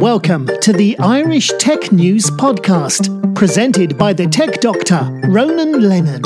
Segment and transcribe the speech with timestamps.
[0.00, 6.24] Welcome to the Irish Tech News Podcast, presented by the tech doctor, Ronan Leonard.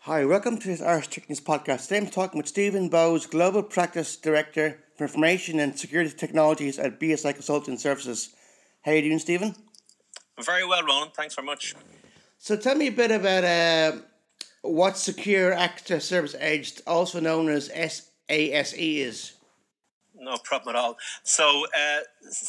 [0.00, 1.84] Hi, welcome to this Irish Tech News Podcast.
[1.84, 7.00] Today I'm talking with Stephen Bowes, Global Practice Director for Information and Security Technologies at
[7.00, 8.34] BSI Consulting Services.
[8.82, 9.54] How are you doing, Stephen?
[10.44, 11.12] Very well, Ronan.
[11.16, 11.74] Thanks very much.
[12.36, 14.02] So tell me a bit about uh,
[14.68, 19.32] what Secure Access Service Edge, also known as SASE, is.
[20.18, 20.96] No problem at all.
[21.22, 22.00] So uh,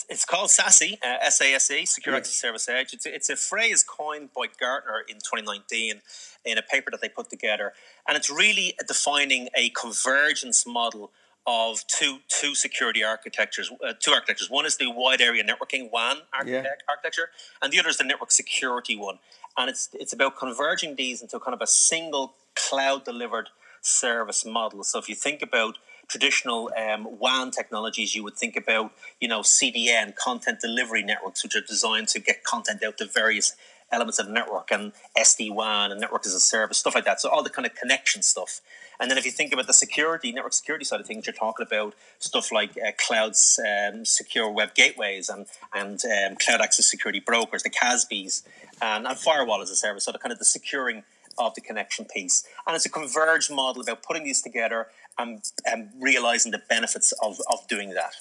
[0.10, 2.94] it's called SASE, uh, SASE, Secure Access Service Edge.
[2.94, 6.02] It's a, it's a phrase coined by Gartner in 2019
[6.46, 7.74] in a paper that they put together,
[8.08, 11.12] and it's really defining a convergence model
[11.48, 14.50] of two two security architectures, uh, two architectures.
[14.50, 16.90] One is the wide area networking WAN architect, yeah.
[16.94, 17.30] architecture,
[17.62, 19.20] and the other is the network security one.
[19.58, 23.50] And it's it's about converging these into kind of a single cloud delivered
[23.82, 24.84] service model.
[24.84, 29.42] So if you think about traditional um, WAN technologies, you would think about you know
[29.42, 33.56] CDN content delivery networks, which are designed to get content out to various
[33.92, 37.22] elements of the network and SD WAN and network as a service, stuff like that.
[37.22, 38.62] So all the kind of connection stuff.
[39.00, 41.66] And then if you think about the security, network security side of things, you're talking
[41.66, 47.20] about stuff like uh, clouds, um, secure web gateways, and and um, cloud access security
[47.20, 48.44] brokers, the CASBs,
[48.82, 50.06] and, and firewall as a service.
[50.06, 51.04] So the kind of the securing
[51.38, 52.44] of the connection piece.
[52.66, 57.38] And it's a converged model about putting these together and, and realizing the benefits of,
[57.52, 58.14] of doing that.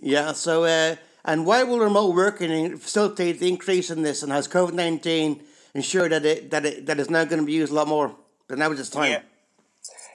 [0.00, 0.32] Yeah.
[0.32, 0.64] So.
[0.64, 0.96] Uh
[1.28, 4.22] and why will remote working facilitate the increase in this?
[4.22, 5.42] And has COVID nineteen
[5.74, 8.14] ensured that it that it that is now going to be used a lot more
[8.46, 9.10] than now was just time?
[9.10, 9.22] Yeah.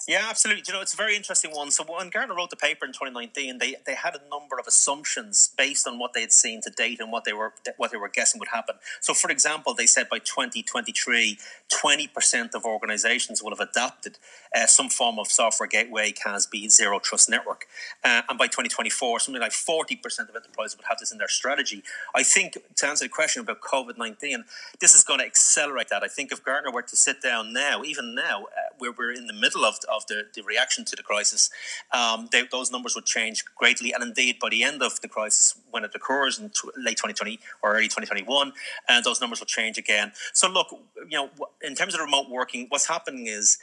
[0.08, 0.64] Yeah, absolutely.
[0.68, 1.72] You know, it's a very interesting one.
[1.72, 5.52] So when Gartner wrote the paper in 2019, they, they had a number of assumptions
[5.58, 8.10] based on what they had seen to date and what they were what they were
[8.10, 8.76] guessing would happen.
[9.00, 11.38] So, for example, they said by 2023,
[11.72, 14.18] 20% of organizations will have adopted
[14.56, 17.68] uh, some form of software gateway, CASB, zero trust network,
[18.04, 21.84] uh, and by 2024, something like 40% of enterprises would have this in their strategy.
[22.16, 24.46] I think to answer the question about COVID 19,
[24.80, 26.04] this is going to accelerate that.
[26.04, 29.28] I think if Gartner were to sit down now, even now, uh, where we're in
[29.28, 31.50] the middle of of the, the reaction to the crisis,
[31.92, 33.94] um, they, those numbers would change greatly.
[33.94, 37.40] And indeed, by the end of the crisis, when it occurs in t- late 2020
[37.62, 38.54] or early 2021,
[38.90, 40.12] uh, those numbers will change again.
[40.34, 40.68] So, look,
[41.10, 41.30] you know,
[41.62, 43.58] in terms of remote working, what's happening is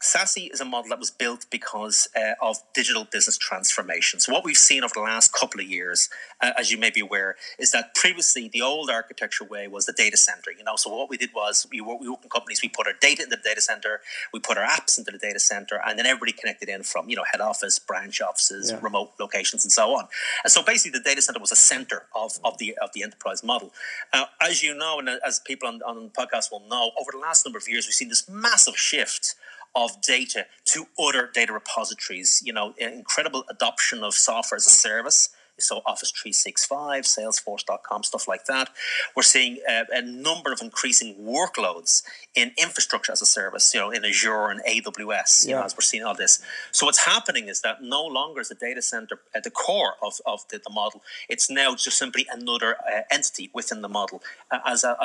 [0.00, 4.20] SASE is a model that was built because uh, of digital business transformation.
[4.20, 6.10] So, what we've seen over the last couple of years,
[6.42, 9.94] uh, as you may be aware, is that previously the old architecture way was the
[9.94, 10.50] data center.
[10.56, 13.22] You know, so what we did was we, we opened companies, we put our data
[13.22, 14.00] into the data center,
[14.34, 17.16] we put our apps into the data center, and then everybody connected in from you
[17.16, 18.78] know head office, branch offices, yeah.
[18.82, 20.08] remote locations, and so on.
[20.44, 23.42] And so, basically, the data center was a center of, of the of the enterprise
[23.42, 23.72] model.
[24.12, 27.18] Uh, as you know, and as people on, on the podcast will know, over the
[27.18, 29.34] last number of years, we've seen this massive shift
[29.76, 32.42] of data to other data repositories.
[32.44, 38.44] You know, incredible adoption of software as a service so Office 365, Salesforce.com, stuff like
[38.44, 38.70] that.
[39.14, 42.02] We're seeing uh, a number of increasing workloads
[42.34, 45.60] in infrastructure as a service, you know, in Azure and AWS, you yeah.
[45.60, 46.40] know, as we're seeing all this.
[46.72, 50.20] So what's happening is that no longer is the data center at the core of,
[50.26, 51.02] of the, the model.
[51.28, 54.96] It's now just simply another uh, entity within the model, uh, as are,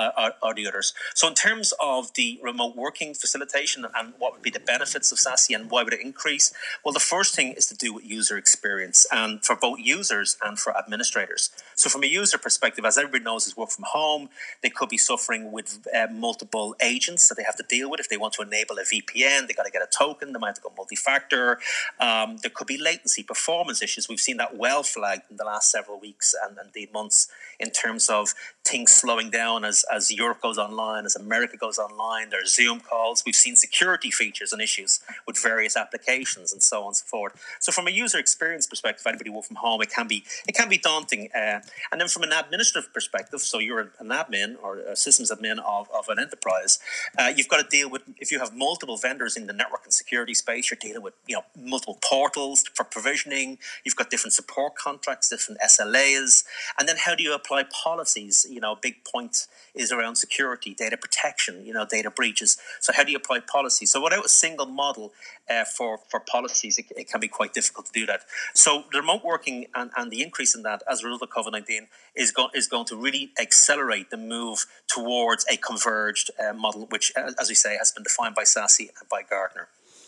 [0.41, 0.94] are, the others.
[1.16, 5.17] So in terms of the remote working facilitation and what would be the benefits of
[5.17, 6.53] SASE and why would it increase?
[6.84, 9.07] Well, the first thing is to do with user experience.
[9.11, 11.50] And for both users and for administrators.
[11.75, 14.29] So, from a user perspective, as everybody knows, is work from home.
[14.62, 18.00] They could be suffering with uh, multiple agents that they have to deal with.
[18.00, 20.34] If they want to enable a VPN, they got to get a token.
[20.34, 21.59] They might have to go multi-factor.
[22.00, 24.07] Um, there could be latency, performance issues.
[24.09, 27.28] We've seen that well flagged in the last several weeks and indeed months
[27.61, 28.33] in terms of
[28.66, 32.29] things slowing down as, as Europe goes online, as America goes online.
[32.29, 33.23] There's Zoom calls.
[33.25, 37.33] We've seen security features and issues with various applications and so on and so forth.
[37.59, 40.69] So, from a user experience perspective, anybody work from home, it can be it can
[40.69, 41.29] be daunting.
[41.33, 41.61] Uh,
[41.91, 45.89] and then from an administrative perspective, so you're an admin or a systems admin of,
[45.91, 46.79] of an enterprise,
[47.17, 49.93] uh, you've got to deal with if you have multiple vendors in the network and
[49.93, 53.57] security space, you're dealing with you know multiple portals for provisioning.
[53.84, 56.43] You've got different support contracts, different SLAs,
[56.79, 58.46] and then how do you apply policies?
[58.50, 62.58] You know, a big point is around security, data protection, you know, data breaches.
[62.80, 63.86] So how do you apply policy?
[63.86, 65.14] So without a single model
[65.50, 68.22] uh, for for policies, it, it, can be quite difficult to do that.
[68.53, 71.52] So the remote working and, and the increase in that as a result of COVID
[71.52, 76.88] nineteen is going is going to really accelerate the move towards a converged uh, model,
[76.90, 79.68] which, uh, as we say, has been defined by SASE and by Gartner.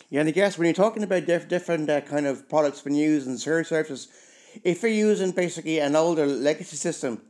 [0.10, 2.96] Yeah, and I guess when you're talking about diff- different uh, kind of products being
[2.96, 4.10] used and services,
[4.64, 7.22] if you're using basically an older legacy system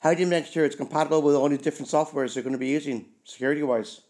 [0.00, 2.58] how do you make sure it's compatible with all these different softwares you're going to
[2.58, 4.00] be using security wise?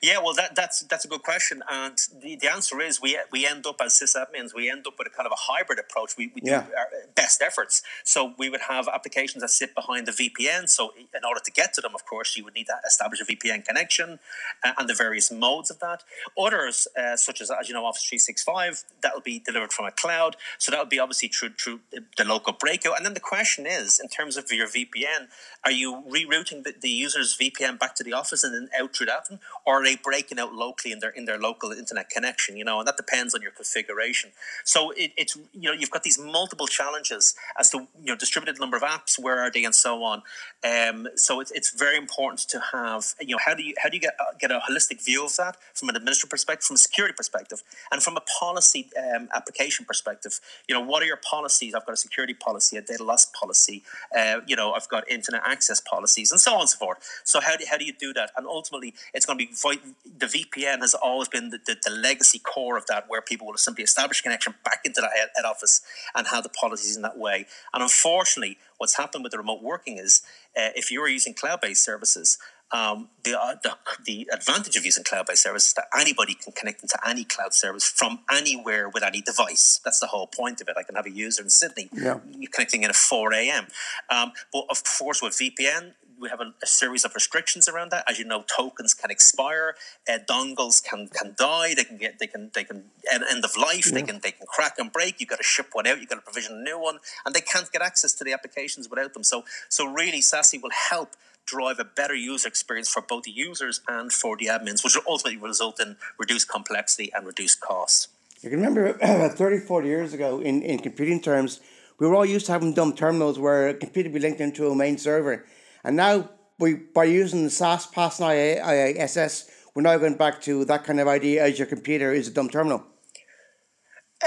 [0.00, 3.46] Yeah, well, that, that's that's a good question, and the, the answer is we we
[3.46, 6.16] end up as sysadmins, we end up with a kind of a hybrid approach.
[6.16, 6.66] We, we do Yeah.
[6.76, 10.68] our best efforts, so we would have applications that sit behind the VPN.
[10.68, 13.24] So in order to get to them, of course, you would need to establish a
[13.24, 14.18] VPN connection
[14.64, 16.02] uh, and the various modes of that.
[16.38, 19.72] Others, uh, such as as you know, Office three six five, that will be delivered
[19.72, 20.36] from a cloud.
[20.58, 21.80] So that would be obviously through through
[22.16, 22.96] the local breakout.
[22.96, 25.28] And then the question is, in terms of your VPN,
[25.64, 29.06] are you rerouting the, the user's VPN back to the office and then out through
[29.06, 29.40] that, one,
[29.72, 32.58] or are they breaking out locally in their in their local internet connection?
[32.58, 34.32] You know, and that depends on your configuration.
[34.64, 38.60] So it, it's you know you've got these multiple challenges as to you know distributed
[38.60, 40.22] number of apps, where are they, and so on.
[40.62, 43.96] Um, so it's, it's very important to have you know how do you how do
[43.96, 46.78] you get uh, get a holistic view of that from an administrative perspective, from a
[46.78, 50.38] security perspective, and from a policy um, application perspective.
[50.68, 51.74] You know, what are your policies?
[51.74, 53.84] I've got a security policy, a data loss policy.
[54.14, 56.98] Uh, you know, I've got internet access policies, and so on and so forth.
[57.24, 58.32] So how do how do you do that?
[58.36, 62.38] And ultimately, it's going to be the VPN has always been the, the, the legacy
[62.38, 65.44] core of that, where people will simply establish a connection back into the head, head
[65.44, 65.82] office
[66.14, 67.46] and have the policies in that way.
[67.72, 70.22] And unfortunately, what's happened with the remote working is
[70.56, 72.38] uh, if you're using cloud-based services,
[72.72, 73.76] um, the, uh, the
[74.06, 77.84] the advantage of using cloud-based services is that anybody can connect into any cloud service
[77.84, 79.78] from anywhere with any device.
[79.84, 80.76] That's the whole point of it.
[80.78, 82.20] I can have a user in Sydney Yeah.
[82.50, 83.66] connecting in at 4 a.m.
[84.08, 88.04] Um, but of course, with VPN, we have a, a series of restrictions around that.
[88.08, 89.74] As you know, tokens can expire,
[90.08, 91.74] uh, dongles can can die.
[91.74, 93.86] They can get they can they can end, end of life.
[93.92, 95.20] They can they can crack and break.
[95.20, 96.00] You've got to ship one out.
[96.00, 98.88] You've got to provision a new one, and they can't get access to the applications
[98.88, 99.24] without them.
[99.24, 103.80] So so really, SASE will help drive a better user experience for both the users
[103.88, 108.08] and for the admins, which will ultimately result in reduced complexity and reduced costs.
[108.42, 111.60] You can remember about 30, 40 years ago, in, in computing terms,
[111.98, 114.68] we were all used to having dumb terminals where a computer would be linked into
[114.68, 115.44] a main server.
[115.84, 120.64] And now, we, by using the SaaS, PaaS, and IaaS, we're now going back to
[120.66, 122.84] that kind of idea as your computer is a dumb terminal.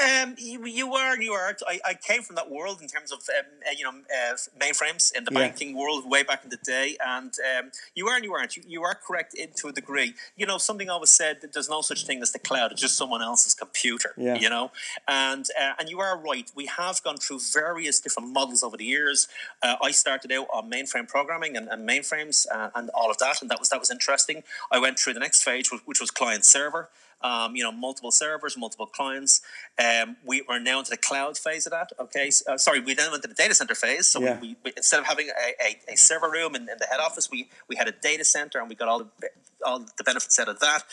[0.03, 1.62] Um, you, you are and you aren't.
[1.68, 5.15] I, I came from that world in terms of um, uh, you know uh, mainframes
[5.15, 5.39] in the Yeah.
[5.39, 8.57] banking world way back in the day, and um, you are and you aren't.
[8.57, 10.13] You, you are correct in, to a degree.
[10.36, 12.97] You know, something always said that there's no such thing as the cloud; it's just
[12.97, 14.13] someone else's computer.
[14.18, 14.36] Yeah.
[14.36, 14.71] You know,
[15.07, 16.51] and uh, and you are right.
[16.56, 19.27] We have gone through various different models over the years.
[19.63, 23.42] Uh, I started out on mainframe programming and, and mainframes uh, and all of that,
[23.42, 24.44] and that was that was interesting.
[24.71, 26.89] I went through the next phase, which was client server
[27.25, 29.42] um, you know, multiple servers, multiple clients.
[29.83, 31.89] Um, we are now into the cloud phase of that.
[32.00, 34.07] Okay, uh, sorry, we then went to the data center phase.
[34.07, 34.39] So Yeah.
[34.39, 37.30] we, we, instead of having a, a, a server room in, in the head office,
[37.31, 39.30] we we had a data center, and we got all the
[39.66, 40.83] all the benefits out of that.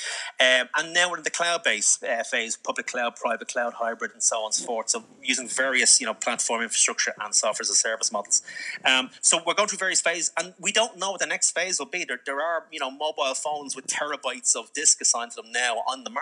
[0.41, 4.13] Um, and now we're in the cloud based uh, phase: public cloud, private cloud, hybrid,
[4.13, 4.89] and so on and so forth.
[4.89, 8.43] So using various you know platform infrastructure and software as a service models.
[8.87, 11.79] Um, so we're going through various phases, and we don't know what the next phase
[11.79, 12.05] will be.
[12.05, 15.77] There, there are you know mobile phones with terabytes of disk assigned to them now
[15.87, 16.22] on the market.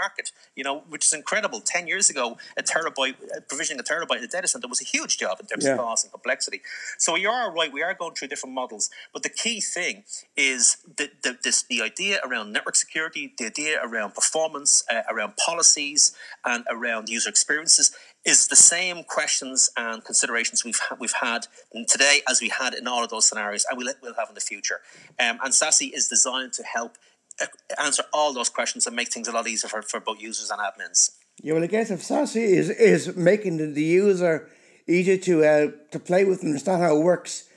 [0.56, 1.60] You know, which is incredible.
[1.60, 3.14] Ten years ago, a terabyte
[3.48, 5.72] provisioning a terabyte in a data center was a huge job in terms Yeah.
[5.72, 6.62] of cost and complexity.
[6.98, 7.72] So you are right.
[7.72, 10.04] We are going through different models, but the key thing
[10.36, 15.36] is the the, this, the idea around network security, the idea around performance, uh, around
[15.36, 16.12] policies,
[16.44, 17.92] and around user experiences
[18.24, 21.46] is the same questions and considerations we've ha- we've had
[21.88, 24.40] today as we had in all of those scenarios, and we'll, we'll have in the
[24.42, 24.80] future.
[25.18, 26.98] Um, and SASE is designed to help
[27.82, 30.60] answer all those questions and make things a lot easier for, for both users and
[30.60, 31.12] admins.
[31.42, 34.50] Yeah, well, I guess if SASE is, is making the, the user
[34.86, 37.48] easier to uh, to play with and understand how it works,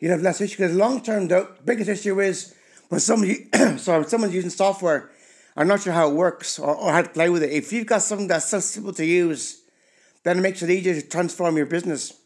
[0.00, 0.56] you'd have less issue.
[0.56, 2.54] Because long term, the biggest issue is
[2.88, 5.10] when somebody, sorry, when someone's using software,
[5.56, 7.52] I'm not sure how it works or, or how to play with it.
[7.52, 9.62] If you've got something that's so simple to use,
[10.24, 12.17] then it makes it easier to transform your business.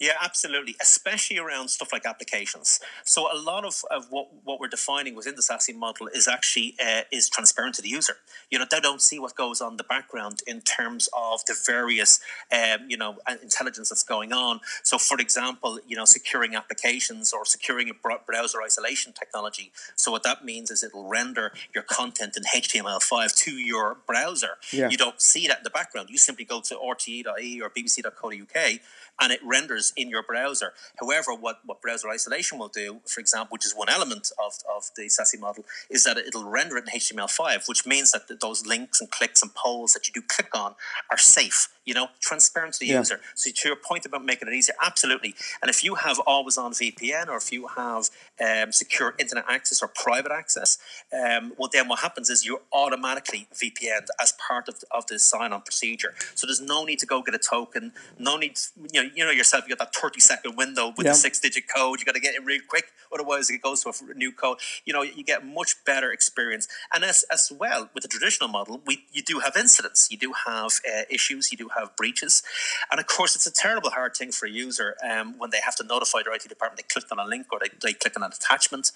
[0.00, 0.74] Yeah, absolutely.
[0.82, 2.80] Especially around stuff like applications.
[3.04, 6.74] So a lot of, of what, what we're defining within the SASE model is actually
[6.84, 8.16] uh, is transparent to the user.
[8.50, 11.54] You know, they don't see what goes on in the background in terms of the
[11.66, 12.20] various
[12.52, 14.60] um, you know intelligence that's going on.
[14.82, 19.70] So, for example, you know, securing applications or securing a browser isolation technology.
[19.94, 24.58] So what that means is it'll render your content in HTML5 to your browser.
[24.72, 24.88] Yeah.
[24.88, 26.10] You don't see that in the background.
[26.10, 28.80] You simply go to rte.ie or bbc.co.uk
[29.20, 30.72] and it renders in your browser.
[31.00, 34.90] However, what, what browser isolation will do, for example, which is one element of, of
[34.96, 39.00] the SASE model, is that it'll render it in HTML5, which means that those links
[39.00, 40.74] and clicks and polls that you do click on
[41.10, 41.68] are safe.
[41.84, 42.98] You know, transparent to the Yeah.
[42.98, 43.20] user.
[43.34, 45.34] So to your point about making it easier, absolutely.
[45.60, 48.08] And if you have always on VPN or if you have
[48.40, 50.78] um, secure internet access or private access,
[51.12, 55.60] um, well, then what happens is you're automatically VPN'd as part of, of the sign-on
[55.62, 56.14] procedure.
[56.34, 57.92] So there's no need to go get a token.
[58.18, 58.58] No need,
[58.92, 59.64] you know, you know yourself.
[59.68, 61.12] You got that 30 second window with Yeah.
[61.12, 62.00] the six-digit code.
[62.00, 64.58] You got to get it real quick, otherwise it goes to a new code.
[64.84, 66.66] You know, you get much better experience.
[66.92, 70.32] And as as well with the traditional model, we you do have incidents, you do
[70.46, 72.42] have uh, issues, you do have breaches,
[72.90, 75.76] and of course it's a terrible hard thing for a user um, when they have
[75.76, 76.78] to notify their IT department.
[76.78, 78.92] They clicked on a link or they, they click on an attachment,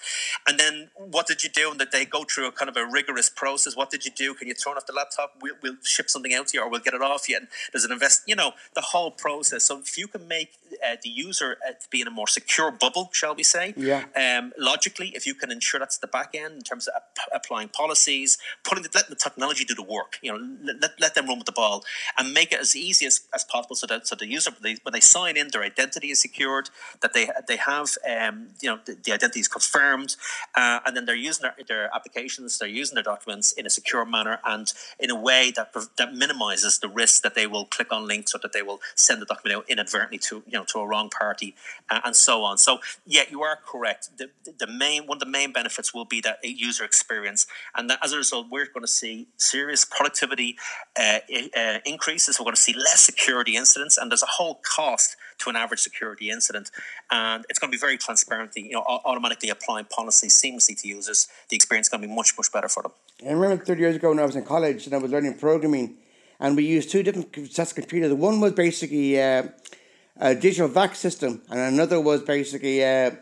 [0.47, 1.71] and then what did you do?
[1.71, 3.77] And that they go through a kind of a rigorous process.
[3.77, 4.35] What did you do?
[4.35, 5.35] Can you turn off the laptop?
[5.41, 7.37] We'll, we'll ship something out to you, or we'll get it off you.
[7.37, 9.65] And there's an invest, you know, the whole process.
[9.65, 10.53] So if you can make
[10.87, 13.75] uh, the user uh, to be in a more secure bubble, shall we say?
[13.77, 14.05] Yeah.
[14.17, 17.69] Um, logically, if you can ensure that's the back end in terms of ap- applying
[17.69, 21.27] policies, putting the, letting the technology do the work, you know, let, let, let them
[21.27, 21.85] run with the ball,
[22.17, 24.93] and make it as easy as, as possible so that so the user they, when
[24.93, 26.71] they sign in, their identity is secured,
[27.01, 30.17] that they they have um, you know the, the identity is confirmed,
[30.57, 34.05] uh, and then they're using their, their applications, they're using their documents in a secure
[34.05, 38.07] manner and in a way that that minimizes the risk that they will click on
[38.07, 40.87] links or that they will send the document out inadvertently to you know to a
[40.87, 41.55] wrong party
[41.91, 42.59] uh, and so on.
[42.59, 44.11] So yeah, you are correct.
[44.19, 47.99] The, the main one of the main benefits will be that user experience, and that
[48.03, 50.57] as a result, we're going to see serious productivity
[50.99, 51.19] uh,
[51.57, 52.39] uh, increases.
[52.39, 55.81] We're going to see less security incidents, and there's a whole cost to an average
[55.81, 56.71] security incident,
[57.11, 58.53] and it's going to be very transparent.
[58.57, 61.29] You know, automatically applying policies seamlessly to users.
[61.49, 62.93] The experience is going to be much much better for them.
[63.27, 65.97] I remember 30 years ago when I was in college and I was learning programming,
[66.41, 68.13] and we used two different sets of computers.
[68.13, 69.49] One was basically uh,
[70.17, 73.13] a digital VAX system, and another was basically uh,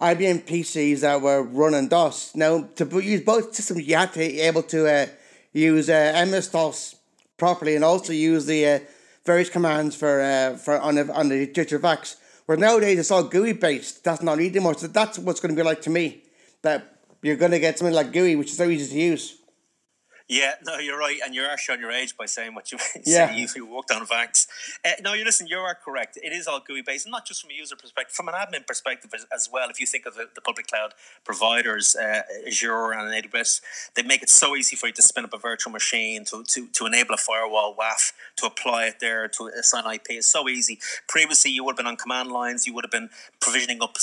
[0.00, 2.34] IBM PCs that were running DOS.
[2.34, 5.06] Now, to use both systems, you had to be able to uh,
[5.52, 6.96] use uh, MS DOS
[7.36, 8.78] properly and also use the uh,
[9.24, 11.96] various commands for uh, for on the, on the digital.
[12.46, 14.02] Where nowadays it's all GUI based.
[14.04, 14.74] That's not needed anymore.
[14.74, 16.22] So that's what's going to be like to me.
[16.62, 19.38] That you're going to get something like GUI, which is so easy to use.
[20.28, 22.78] Yeah, no, you're right, and you are actually showing your age by saying what you
[23.04, 23.28] Yeah.
[23.28, 23.36] say.
[23.38, 24.46] You, you worked on Vax.
[24.84, 25.46] Uh, no, you listen.
[25.46, 26.18] You are correct.
[26.22, 28.66] It is all GUI based, and not just from a user perspective, from an admin
[28.66, 29.68] perspective as, as well.
[29.68, 33.60] If you think of the, the public cloud providers, uh, Azure and AWS,
[33.94, 36.66] they make it so easy for you to spin up a virtual machine, to to,
[36.68, 40.06] to enable a firewall WAF, to apply it there, to assign IP.
[40.10, 40.78] It's so easy.
[41.08, 42.66] Previously, you would have been on command lines.
[42.66, 43.10] You would have been
[43.40, 43.96] provisioning up,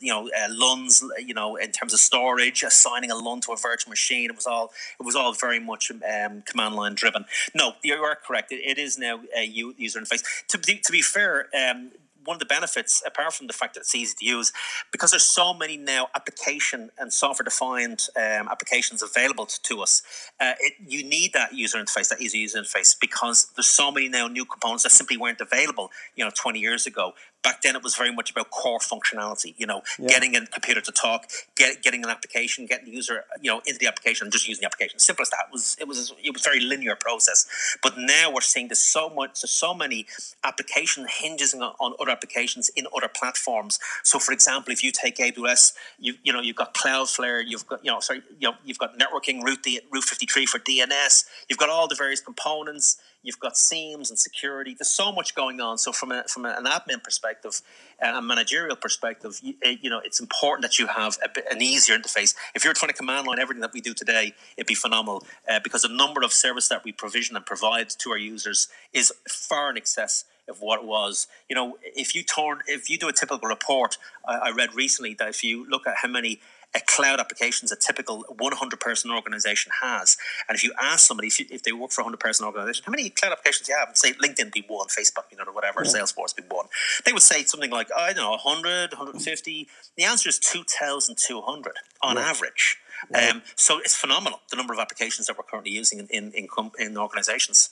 [0.00, 3.56] you know, uh, LUNs, you know, in terms of storage, assigning a LUN to a
[3.56, 4.30] virtual machine.
[4.30, 7.24] It was all it was all very much um, command line driven.
[7.54, 8.52] No, you are correct.
[8.52, 10.22] It, it is now a user interface.
[10.48, 11.90] To be, to be fair, um,
[12.24, 14.52] one of the benefits, apart from the fact that it's easy to use,
[14.92, 20.02] because there's so many now application and software defined um, applications available to, to us,
[20.40, 24.08] uh, it, you need that user interface, that easy user interface, because there's so many
[24.08, 27.12] now new components that simply weren't available, you know, 20 years ago.
[27.44, 29.54] Back then, it was very much about core functionality.
[29.58, 33.50] You know, getting a computer to talk, get, getting an application, getting the user, you
[33.50, 34.98] know, into the application, and just using the application.
[34.98, 35.46] Simple as that.
[35.48, 37.46] It was it was it was a very linear process.
[37.82, 40.06] But now we're seeing there's so much, there's so many
[40.42, 43.78] application hinges on, on other applications in other platforms.
[44.02, 47.84] So, for example, if you take AWS, you you know you've got Cloudflare, you've got
[47.84, 51.58] you know sorry, you know you've got networking Route D, Route 53 for DNS, you've
[51.58, 54.76] got all the various components you've got seams and security.
[54.78, 55.78] There's so much going on.
[55.78, 57.60] So from a, from an admin perspective
[57.98, 61.60] and a managerial perspective, you, eh, you know, it's important that you have a an
[61.60, 62.34] easier interface.
[62.54, 65.58] If you're trying to command line everything that we do today, it'd be phenomenal uh,
[65.64, 69.70] because the number of service that we provision and provide to our users is far
[69.70, 71.26] in excess of what it was.
[71.48, 75.14] You know, if you turn, if you do a typical report, I, I read recently
[75.14, 76.40] that if you look at how many
[76.74, 80.16] uh, cloud applications a typical 100 person organization has.
[80.48, 82.84] And if you ask somebody, if, you, if they work for a 100 person organization,
[82.84, 83.88] how many cloud applications do you have?
[83.88, 86.66] And say LinkedIn be one, Facebook, you know, or whatever, Salesforce be one.
[87.04, 89.68] They would say something like, I don't know, 100, 150.
[89.96, 92.78] The answer is 2,200 on average.
[93.14, 96.48] Um, so it's phenomenal, the number of applications that we're currently using in, in, in,
[96.48, 97.70] com- in organizations.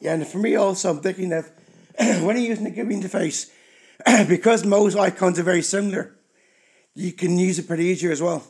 [0.00, 1.50] Yeah, and for me also, I'm thinking of
[1.98, 3.50] when you're using the GUI interface,
[4.28, 6.14] because most icons are very similar,
[6.94, 8.42] you can use it pretty easier as well.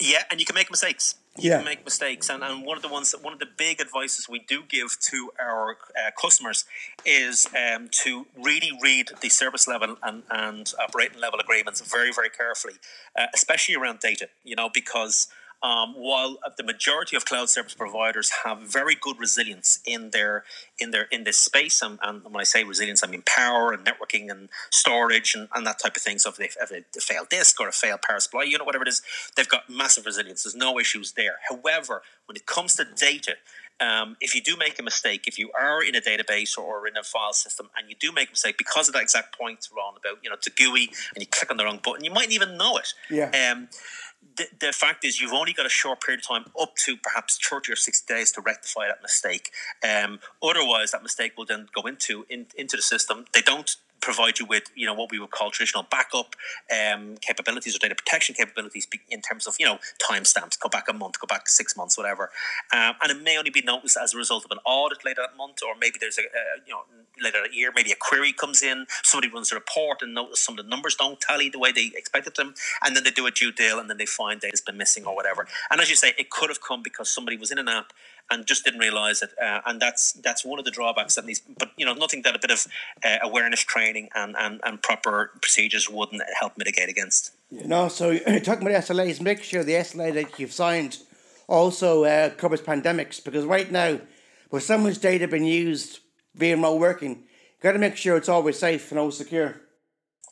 [0.00, 1.16] Yeah, and you can make mistakes.
[1.38, 1.56] You Yeah.
[1.58, 4.28] can make mistakes, and, and one of the ones that one of the big advices
[4.28, 6.64] we do give to our uh, customers
[7.06, 12.28] is um, to really read the service level and, and operating level agreements very very
[12.30, 12.74] carefully,
[13.18, 14.28] uh, especially around data.
[14.44, 15.28] You know because.
[15.62, 20.44] Um, while the majority of cloud service providers have very good resilience in their
[20.80, 23.84] in their in this space, and, and when I say resilience, I mean power and
[23.86, 26.18] networking and storage and, and that type of thing.
[26.18, 28.88] So if they have a failed disk or a failed power supply unit, whatever it
[28.88, 29.02] is,
[29.36, 30.42] they've got massive resilience.
[30.42, 31.36] There's no issues there.
[31.48, 33.34] However, when it comes to data,
[33.80, 36.96] um, if you do make a mistake, if you are in a database or in
[36.96, 39.94] a file system and you do make a mistake because of that exact point, Ron,
[39.96, 42.32] about you know it's a GUI and you click on the wrong button, you mightn't
[42.32, 42.94] even know it.
[43.10, 43.30] Yeah.
[43.50, 43.68] Um,
[44.36, 47.38] the, the fact is, you've only got a short period of time, up to perhaps
[47.38, 49.50] thirty or sixty days, to rectify that mistake.
[49.82, 53.26] Um, otherwise, that mistake will then go into in, into the system.
[53.32, 56.36] They don't provide you with you know what we would call traditional backup
[56.70, 60.92] um, capabilities or data protection capabilities in terms of you know timestamps go back a
[60.92, 62.30] month go back six months whatever.
[62.72, 65.36] Um, and it may only be noticed as a result of an audit later that
[65.36, 66.82] month or maybe there's a, a you know
[67.22, 70.58] later that year maybe a query comes in somebody runs a report and notice some
[70.58, 72.54] of the numbers don't tally the way they expected them
[72.84, 75.14] and then they do a due deal and then they find data's been missing or
[75.14, 75.46] whatever.
[75.70, 77.92] And as you say it could have come because somebody was in an app
[78.30, 79.30] and just didn't realize it.
[79.40, 81.40] Uh, and that's that's one of the drawbacks that these.
[81.40, 82.66] But you know, nothing that a bit of
[83.04, 87.32] uh, awareness training and, and, and proper procedures wouldn't help mitigate against.
[87.50, 89.20] You know, so talking about SLAs.
[89.20, 90.98] Make sure the SLA that you've signed
[91.48, 94.00] also uh, covers pandemics because right now,
[94.50, 96.00] with someone's data being used
[96.34, 99.60] via remote working, you got to make sure it's always safe and always secure.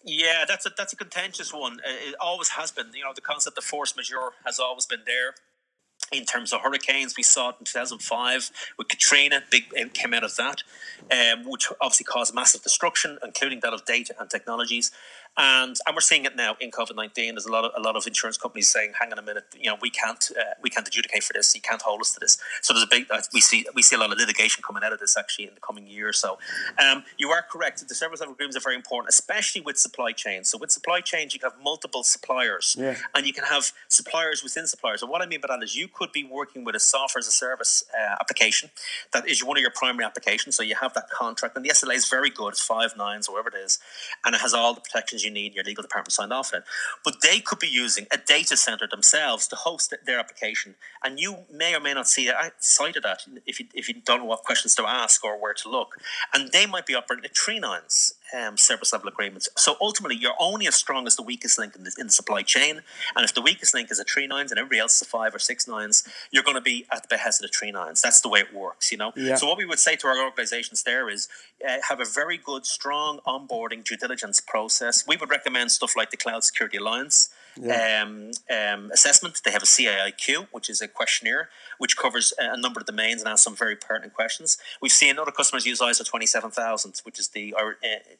[0.02, 1.74] Yeah, that's a that's a contentious one.
[1.80, 2.86] Uh, it always has been.
[2.94, 5.34] You know, the concept of force majeure has always been there
[6.12, 7.16] in terms of hurricanes.
[7.16, 9.64] We saw it in 2005 with Katrina, big
[9.94, 10.62] came out of that,
[11.10, 14.90] um, which obviously caused massive destruction, including that of data and technologies.
[15.40, 17.34] And and we're seeing it now in COVID nineteen.
[17.34, 19.70] There's a lot of a lot of insurance companies saying, "Hang on a minute, you
[19.70, 21.54] know, we can't uh, we can't adjudicate for this.
[21.54, 23.96] You can't hold us to this." So there's a big uh, we see we see
[23.96, 26.38] a lot of litigation coming out of this actually in the coming year or so.
[26.78, 27.88] Um, you are correct.
[27.88, 30.50] The service level agreements are very important, especially with supply chains.
[30.50, 32.96] So with supply chains, you can have multiple suppliers, yeah.
[33.14, 35.00] and you can have suppliers within suppliers.
[35.00, 37.26] And what I mean by that is you could be working with a software as
[37.26, 38.68] a service uh, application
[39.14, 40.54] that is one of your primary applications.
[40.56, 42.50] So you have that contract, and the SLA is very good.
[42.50, 43.78] It's five nines or whatever it is,
[44.22, 45.54] and it has all the protections you need.
[45.54, 46.64] Your legal department signed off on it.
[47.04, 51.38] But they could be using a data center themselves to host their application, and you
[51.50, 54.42] may or may not see it cited that if you if you don't know what
[54.42, 55.96] questions to ask or where to look,
[56.34, 59.48] and they might be operating at three nines um, service level agreements.
[59.56, 62.42] So ultimately, you're only as strong as the weakest link in the, in the supply
[62.42, 62.82] chain.
[63.16, 65.34] And if the weakest link is a three nines and everybody else is a five
[65.34, 68.02] or six nines, you're going to be at the behest of the three nines.
[68.02, 69.12] That's the way it works, you know.
[69.16, 69.36] Yeah.
[69.36, 71.28] So what we would say to our organisations there is
[71.66, 75.06] uh, have a very good, strong onboarding due diligence process.
[75.06, 79.40] We would recommend stuff like the Cloud Security Alliance um, um, assessment.
[79.44, 81.48] They have a CAIQ, which is a questionnaire
[81.80, 84.58] which covers a number of domains and asks some very pertinent questions.
[84.82, 87.70] We've seen other customers use ISO 27000, which is the, uh,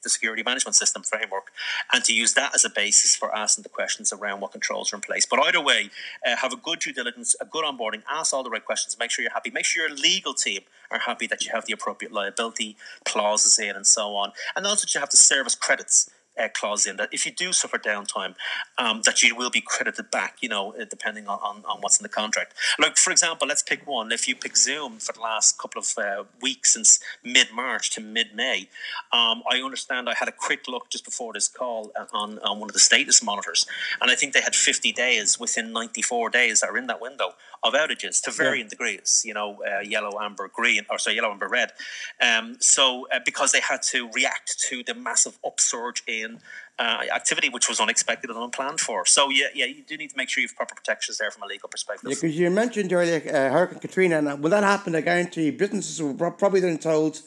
[0.02, 1.52] the security management system framework,
[1.92, 4.96] and to use that as a basis for asking the questions around what controls are
[4.96, 5.26] in place.
[5.26, 5.90] But either way,
[6.26, 9.10] uh, have a good due diligence, a good onboarding, ask all the right questions, make
[9.10, 12.12] sure you're happy, make sure your legal team are happy that you have the appropriate
[12.12, 16.48] liability clauses in and so on, and also that you have the service credits uh,
[16.54, 18.34] clause in that if you do suffer downtime,
[18.78, 21.98] um, that you will be credited back, you know, uh, depending on, on, on, what's
[21.98, 22.54] in the contract.
[22.78, 24.12] Like, for example, let's pick one.
[24.12, 28.00] If you pick Zoom for the last couple of uh, weeks since mid March to
[28.00, 28.68] mid May,
[29.12, 32.60] um, I understand I had a quick look just before this call uh, on, on
[32.60, 33.66] one of the status monitors,
[34.00, 37.34] and I think they had 50 days within 94 days that are in that window
[37.62, 38.70] of outages to varying yeah.
[38.70, 41.72] degrees, you know, uh, yellow, amber, green, or sorry, yellow, amber, red.
[42.20, 46.19] Um, so, uh, because they had to react to the massive upsurge in
[46.78, 49.04] uh, activity which was unexpected and unplanned for.
[49.06, 51.42] So yeah, yeah, you do need to make sure you have proper protections there from
[51.42, 52.08] a legal perspective.
[52.10, 56.00] Yeah, because you mentioned earlier uh, Hurricane Katrina, and when that happened, I guarantee businesses
[56.02, 57.20] were probably then told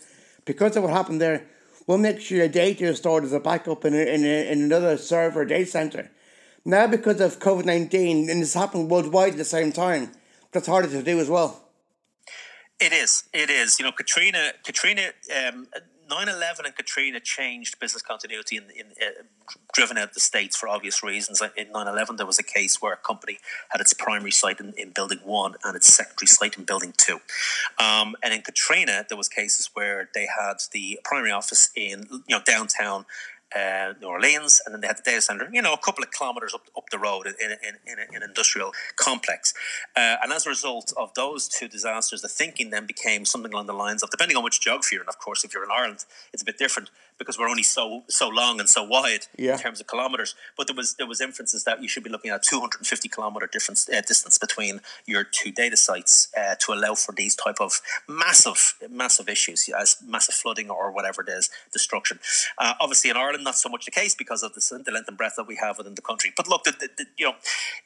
[0.45, 1.45] because of what happened there,
[1.87, 4.61] we'll make sure your data is stored as a backup in, a, in, a, in
[4.63, 6.09] another server data center.
[6.65, 10.11] Now, because of COVID 19, and it's happened worldwide at the same time,
[10.51, 11.59] that's harder to do as well.
[12.79, 13.23] It is.
[13.33, 13.79] It is.
[13.79, 14.53] You know, Katrina.
[14.63, 15.11] Katrina.
[15.47, 15.67] Um,
[16.13, 19.23] 9-11 and Katrina changed business continuity in, in uh,
[19.73, 21.41] driven out the states for obvious reasons.
[21.57, 24.91] In 9-11, there was a case where a company had its primary site in, in
[24.91, 27.19] building one and its secondary site in building two.
[27.79, 32.37] Um, and in Katrina, there was cases where they had the primary office in you
[32.37, 33.05] know downtown
[33.55, 36.11] uh, New Orleans, and then they had the data center, you know, a couple of
[36.11, 39.53] kilometers up, up the road in, in, in, in an industrial complex.
[39.95, 43.67] Uh, and as a result of those two disasters, the thinking then became something along
[43.67, 46.05] the lines of, depending on which geography you're in, of course, if you're in Ireland,
[46.31, 49.53] it's a bit different because we're only so so long and so wide yeah.
[49.53, 50.35] in terms of kilometers.
[50.57, 53.89] But there was there was inferences that you should be looking at 250 kilometer difference
[53.89, 58.75] uh, distance between your two data sites uh, to allow for these type of massive
[58.89, 62.19] massive issues, as massive flooding or whatever it is, destruction.
[62.57, 65.17] Uh, obviously, in Ireland, not so much the case because of the, the length and
[65.17, 66.33] breadth that we have within the country.
[66.35, 67.35] But look, the, the, the, you know,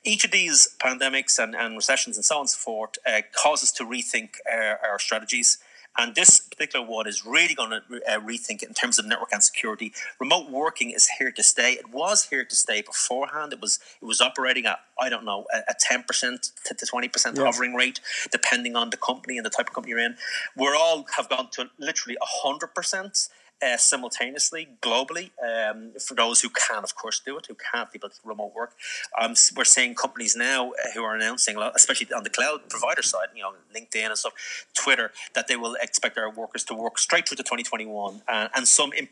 [0.04, 3.72] each of these pandemics and, and recessions and so on and so forth uh, causes
[3.74, 5.58] to rethink our, our strategies
[5.98, 9.30] And this particular one is really going to uh, rethink it in terms of network
[9.32, 9.94] and security.
[10.20, 11.74] Remote working is here to stay.
[11.74, 13.54] It was here to stay beforehand.
[13.54, 17.38] It was it was operating at I don't know a ten percent to twenty percent
[17.38, 18.00] hovering rate,
[18.32, 20.18] depending on the company and the type of company you're in.
[20.56, 23.30] We're all have gone to literally hundred percent
[23.62, 28.10] uh, simultaneously globally um, for those who can, of course, do it, who can't to
[28.24, 28.74] remote work.
[29.20, 33.28] Um, we're seeing companies now uh, who are announcing, especially on the cloud provider side,
[33.36, 37.28] you know, LinkedIn and stuff, Twitter, that they will expect their workers to work straight
[37.28, 39.08] through to 2021 uh, and some in,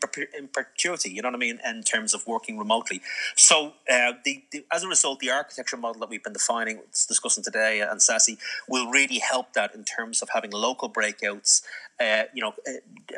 [1.10, 3.00] you know what I mean, in terms of working remotely.
[3.34, 7.42] So, uh, the, the, as a result, the architecture model that we've been defining, discussing
[7.42, 11.62] today, and SASE will really help that in terms of having local breakouts
[11.98, 12.72] uh, you know, uh,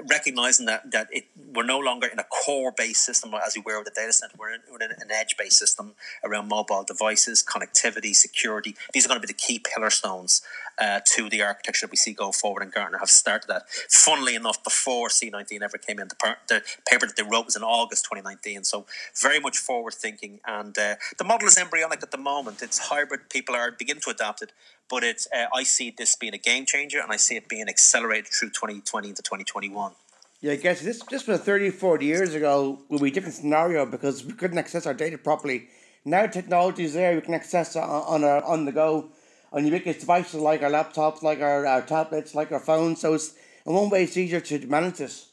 [0.08, 3.86] recognizing that that it, we're no longer in a core-based system as we were with
[3.86, 4.34] the data center.
[4.38, 8.76] We're in, we're in an edge-based system around mobile devices, connectivity, security.
[8.92, 10.42] These are going to be the key pillar stones
[10.78, 12.62] uh, to the architecture that we see going forward.
[12.62, 13.68] And Gartner have started that.
[13.90, 17.56] Funnily enough, before C19 ever came in, the, par- the paper that they wrote was
[17.56, 18.64] in August 2019.
[18.64, 18.86] So
[19.20, 20.40] very much forward-thinking.
[20.46, 22.62] And uh, the model is embryonic at the moment.
[22.62, 23.28] It's hybrid.
[23.30, 24.52] People are beginning to adopt it
[24.88, 27.68] but it's uh, I see this being a game changer and I see it being
[27.68, 29.92] accelerated through 2020 into 2021.
[30.40, 33.84] Yeah, I guess this just was 30, 40 years ago would be a different scenario
[33.84, 35.68] because we couldn't access our data properly.
[36.04, 39.10] Now technology is there, we can access on, on our on the go
[39.52, 43.00] on ubiquitous devices like our laptops, like our, our tablets, like our phones.
[43.00, 43.34] So it's
[43.66, 45.30] in one way it's easier to manage this.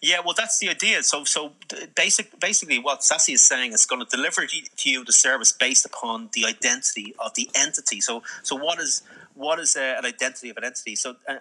[0.00, 1.02] Yeah, well, that's the idea.
[1.02, 1.52] So, so
[1.94, 5.84] basic, basically, what SASE is saying is going to deliver to you the service based
[5.84, 8.00] upon the identity of the entity.
[8.00, 9.02] So, so what is
[9.34, 10.96] what is uh, an identity of an entity?
[10.96, 11.38] So, an,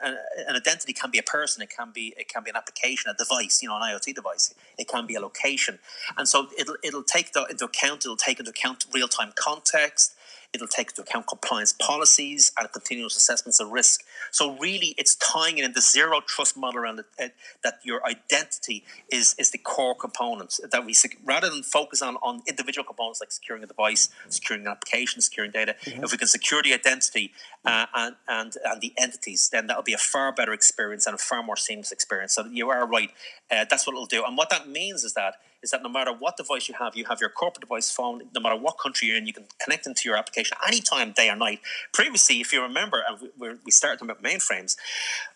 [0.47, 3.13] an identity can be a person, it can be it can be an application, a
[3.13, 4.53] device, you know, an IoT device.
[4.77, 5.79] It can be a location,
[6.17, 8.05] and so it'll it'll take the, into account.
[8.05, 10.15] It'll take into account real time context
[10.55, 14.03] It'll take into account compliance policies and continuous assessments of risk.
[14.31, 17.27] So really, it's tying in the zero trust model around it, uh,
[17.63, 20.59] that your identity is is the core component.
[20.71, 24.69] That we rather than focus on on individual components like securing a device, securing an
[24.69, 25.75] application, securing data.
[25.83, 26.03] Mm-hmm.
[26.03, 27.31] If we can secure the identity
[27.65, 31.17] uh, and and and the entities, then that'll be a far better experience and a
[31.17, 32.33] far more seamless experience.
[32.33, 33.11] So you are right.
[33.51, 34.23] Uh, that's what it'll do.
[34.25, 37.05] And what that means is that is that no matter what device you have, you
[37.05, 40.07] have your corporate device phone, no matter what country you're in, you can connect into
[40.07, 41.59] your application anytime, day or night.
[41.91, 44.77] Previously, if you remember, and we, we started about mainframes,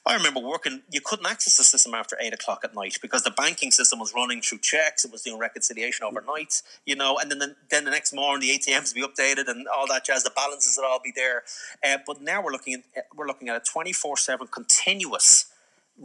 [0.05, 3.31] I remember working, you couldn't access the system after eight o'clock at night because the
[3.31, 7.39] banking system was running through checks, it was doing reconciliation overnight, you know, and then
[7.39, 10.77] the, then the next morning the ATMs be updated and all that jazz, the balances
[10.77, 11.43] would all be there.
[11.83, 15.48] Uh, but now we're looking at, we're looking at a 24 7 continuous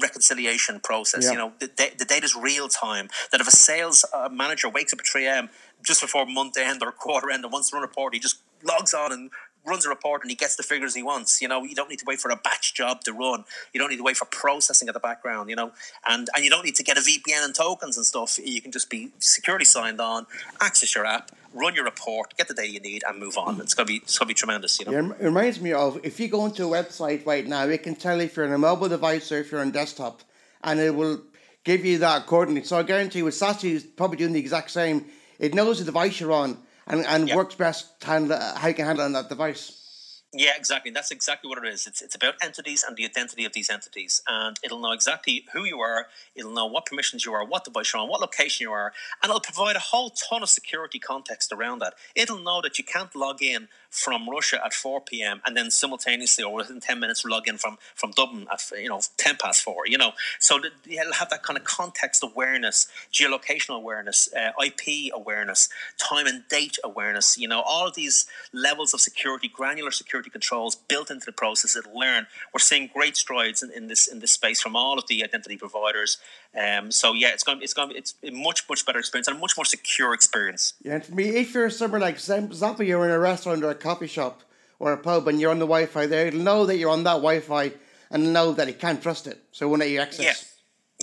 [0.00, 1.24] reconciliation process.
[1.24, 1.32] Yeah.
[1.32, 3.08] You know, the, the data is real time.
[3.32, 5.50] That if a sales uh, manager wakes up at 3 a.m.
[5.84, 8.42] just before month end or quarter end and wants to run a report, he just
[8.62, 9.30] logs on and
[9.66, 11.40] runs a report and he gets the figures he wants.
[11.40, 13.44] You know, you don't need to wait for a batch job to run.
[13.72, 15.50] You don't need to wait for processing at the background.
[15.50, 15.72] You know,
[16.08, 18.38] and and you don't need to get a VPN and tokens and stuff.
[18.42, 20.26] You can just be securely signed on,
[20.60, 23.60] access your app, run your report, get the data you need, and move on.
[23.60, 24.78] It's gonna be it's gonna be tremendous.
[24.80, 27.82] You know, it reminds me of if you go into a website right now, it
[27.82, 30.22] can tell if you're on a mobile device or if you're on desktop,
[30.62, 31.22] and it will
[31.64, 32.62] give you that accordingly.
[32.62, 35.06] So I guarantee with SASE is probably doing the exact same.
[35.38, 37.36] It knows the device you're on and, and yep.
[37.36, 39.80] works best handle how you can handle on that device.
[40.36, 40.90] Yeah, exactly.
[40.90, 41.86] That's exactly what it is.
[41.86, 44.20] It's, it's about entities and the identity of these entities.
[44.26, 47.92] And it'll know exactly who you are, it'll know what permissions you are, what device
[47.92, 48.92] you're on, what location you are,
[49.22, 51.94] and it'll provide a whole ton of security context around that.
[52.16, 55.40] It'll know that you can't log in from Russia at 4 p.m.
[55.46, 59.00] and then simultaneously or within 10 minutes log in from, from Dublin at you know
[59.18, 60.12] 10 past 4, you know.
[60.40, 66.42] So you'll have that kind of context awareness, geolocational awareness, uh, IP awareness, time and
[66.48, 71.32] date awareness, you know, all these levels of security, granular security controls built into the
[71.32, 71.76] process.
[71.76, 72.26] It'll learn.
[72.52, 75.56] We're seeing great strides in, in this in this space from all of the identity
[75.56, 76.18] providers.
[76.56, 79.40] Um, so yeah, it's going it's going it's a much much better experience and a
[79.40, 80.74] much more secure experience.
[80.82, 83.74] Yeah, and for me, if you're somewhere like Zappa, you're in a restaurant or a
[83.74, 84.42] coffee shop
[84.78, 87.14] or a pub and you're on the Wi-Fi there, it'll know that you're on that
[87.14, 87.72] Wi-Fi
[88.10, 89.42] and know that it can't trust it.
[89.50, 90.24] So when you access.
[90.24, 90.53] Yeah.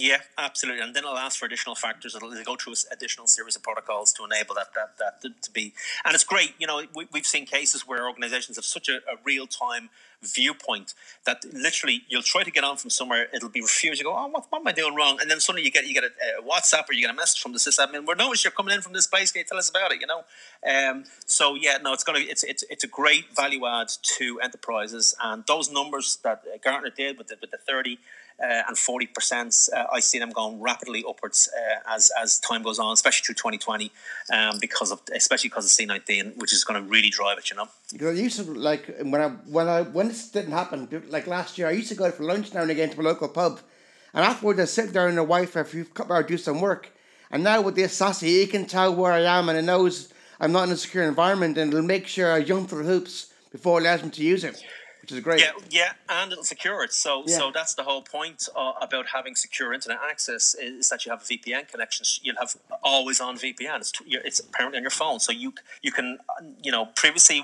[0.02, 2.16] Yeah, absolutely, and then it'll ask for additional factors.
[2.16, 5.74] It'll, go through additional series of protocols to enable that that, that to, to be.
[6.04, 6.56] And it's great.
[6.58, 9.92] You know, we, have seen cases where organisations have such a, a real time
[10.24, 14.00] viewpoint that literally you'll try to get on from somewhere, it'll be refused.
[14.00, 15.20] You go, oh, what, what am I doing wrong?
[15.22, 16.08] And then suddenly you get you get a,
[16.40, 18.08] a WhatsApp or you get a message from the sysadmin.
[18.08, 19.32] We're noticed you're coming in from this place.
[19.32, 20.02] Can you tell us about it?
[20.02, 20.24] You know.
[20.68, 25.14] Um, so yeah, no, it's gonna it's it's it's a great value add to enterprises,
[25.22, 28.00] and those numbers that Gartner did with the, with the thirty.
[28.42, 32.80] Uh, and 40%, uh, I see them going rapidly upwards uh, as, as time goes
[32.80, 33.92] on, especially through 2020,
[34.34, 37.56] um, because of especially because of C19, which is going to really drive it, you
[37.56, 37.68] know.
[37.92, 41.58] Because I used to like when I when I when this didn't happen like last
[41.58, 43.60] year I used to go for lunch now and again to my local pub,
[44.14, 46.90] and afterwards I sit there and the wife if you come or do some work,
[47.30, 50.52] and now with this SASE he can tell where I am and it knows I'm
[50.52, 53.84] not in a secure environment and it'll make sure I jump through hoops before it
[53.84, 54.64] allows me to use it
[55.02, 55.42] which is great.
[55.42, 56.94] Yeah, yeah, and it'll secure it.
[56.94, 57.38] So, yeah.
[57.38, 61.22] so that's the whole point uh, about having secure internet access is that you have
[61.22, 62.06] a VPN connection.
[62.22, 63.78] You'll have always on VPN.
[63.78, 66.20] It's, it's apparently on your phone, so you you can
[66.62, 67.44] you know previously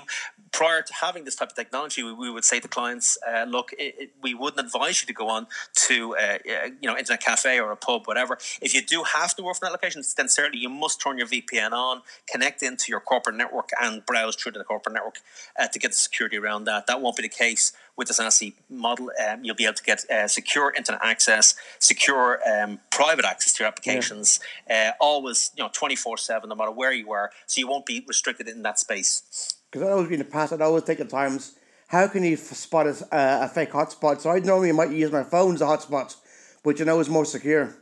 [0.52, 3.72] prior to having this type of technology, we, we would say to clients, uh, look,
[3.72, 7.22] it, it, we wouldn't advise you to go on to uh, uh, you know internet
[7.22, 8.38] cafe or a pub, whatever.
[8.60, 11.26] If you do have to work from that location, then certainly you must turn your
[11.26, 15.18] VPN on, connect into your corporate network, and browse through to the corporate network
[15.58, 16.86] uh, to get the security around that.
[16.86, 20.08] That won't be the case with the SASE model, um, you'll be able to get
[20.08, 24.38] uh, secure internet access, secure um, private access to your applications,
[24.70, 24.92] yeah.
[25.00, 27.30] uh, always you know twenty four seven, no matter where you are.
[27.46, 29.57] So you won't be restricted in that space.
[29.70, 31.56] Because I always been in the past, I'd always think at times,
[31.88, 34.20] how can you spot a, a fake hotspot?
[34.20, 36.16] So I normally might use my phone as a hotspot,
[36.62, 37.74] which you know is more secure.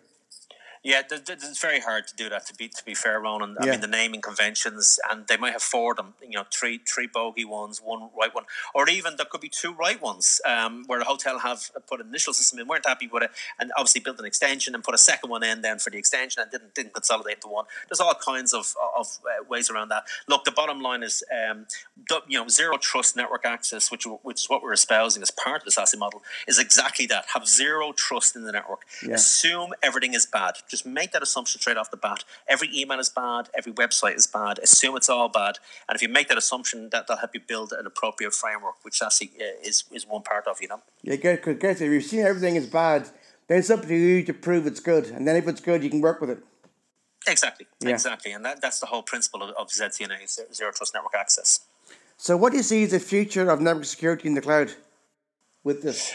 [0.87, 2.46] Yeah, it's very hard to do that.
[2.46, 3.57] To be to be fair, Ronan.
[3.61, 3.72] I yeah.
[3.72, 6.14] mean, the naming conventions, and they might have four of them.
[6.22, 9.75] You know, three three bogey ones, one right one, or even there could be two
[9.75, 10.40] right ones.
[10.46, 13.72] Um, where the hotel have put an initial system in, weren't happy with it, and
[13.77, 16.53] obviously built an extension and put a second one in then for the extension, and
[16.53, 17.64] didn't didn't consolidate the one.
[17.88, 20.05] There's all kinds of of uh, ways around that.
[20.29, 21.66] Look, the bottom line is, um,
[22.29, 25.64] you know, zero trust network access, which which is what we're espousing as part of
[25.64, 27.25] the SASE model, is exactly that.
[27.35, 28.83] Have zero trust in the network.
[29.05, 29.14] Yeah.
[29.14, 30.59] Assume everything is bad.
[30.68, 32.24] Just just make that assumption straight off the bat.
[32.46, 33.48] Every email is bad.
[33.54, 34.58] Every website is bad.
[34.58, 35.58] Assume it's all bad.
[35.88, 39.02] And if you make that assumption, that will help you build an appropriate framework, which
[39.02, 40.80] actually uh, is is one part of you know.
[41.02, 41.42] Yeah, good.
[41.42, 43.08] Because if you've seen everything is bad,
[43.48, 45.90] then it's up to you to prove it's good, and then if it's good, you
[45.90, 46.38] can work with it.
[47.28, 47.90] Exactly, yeah.
[47.90, 51.60] exactly, and that, that's the whole principle of, of ZTNA, Zero Trust Network Access.
[52.16, 54.72] So, what do you see as the future of network security in the cloud
[55.64, 56.12] with this?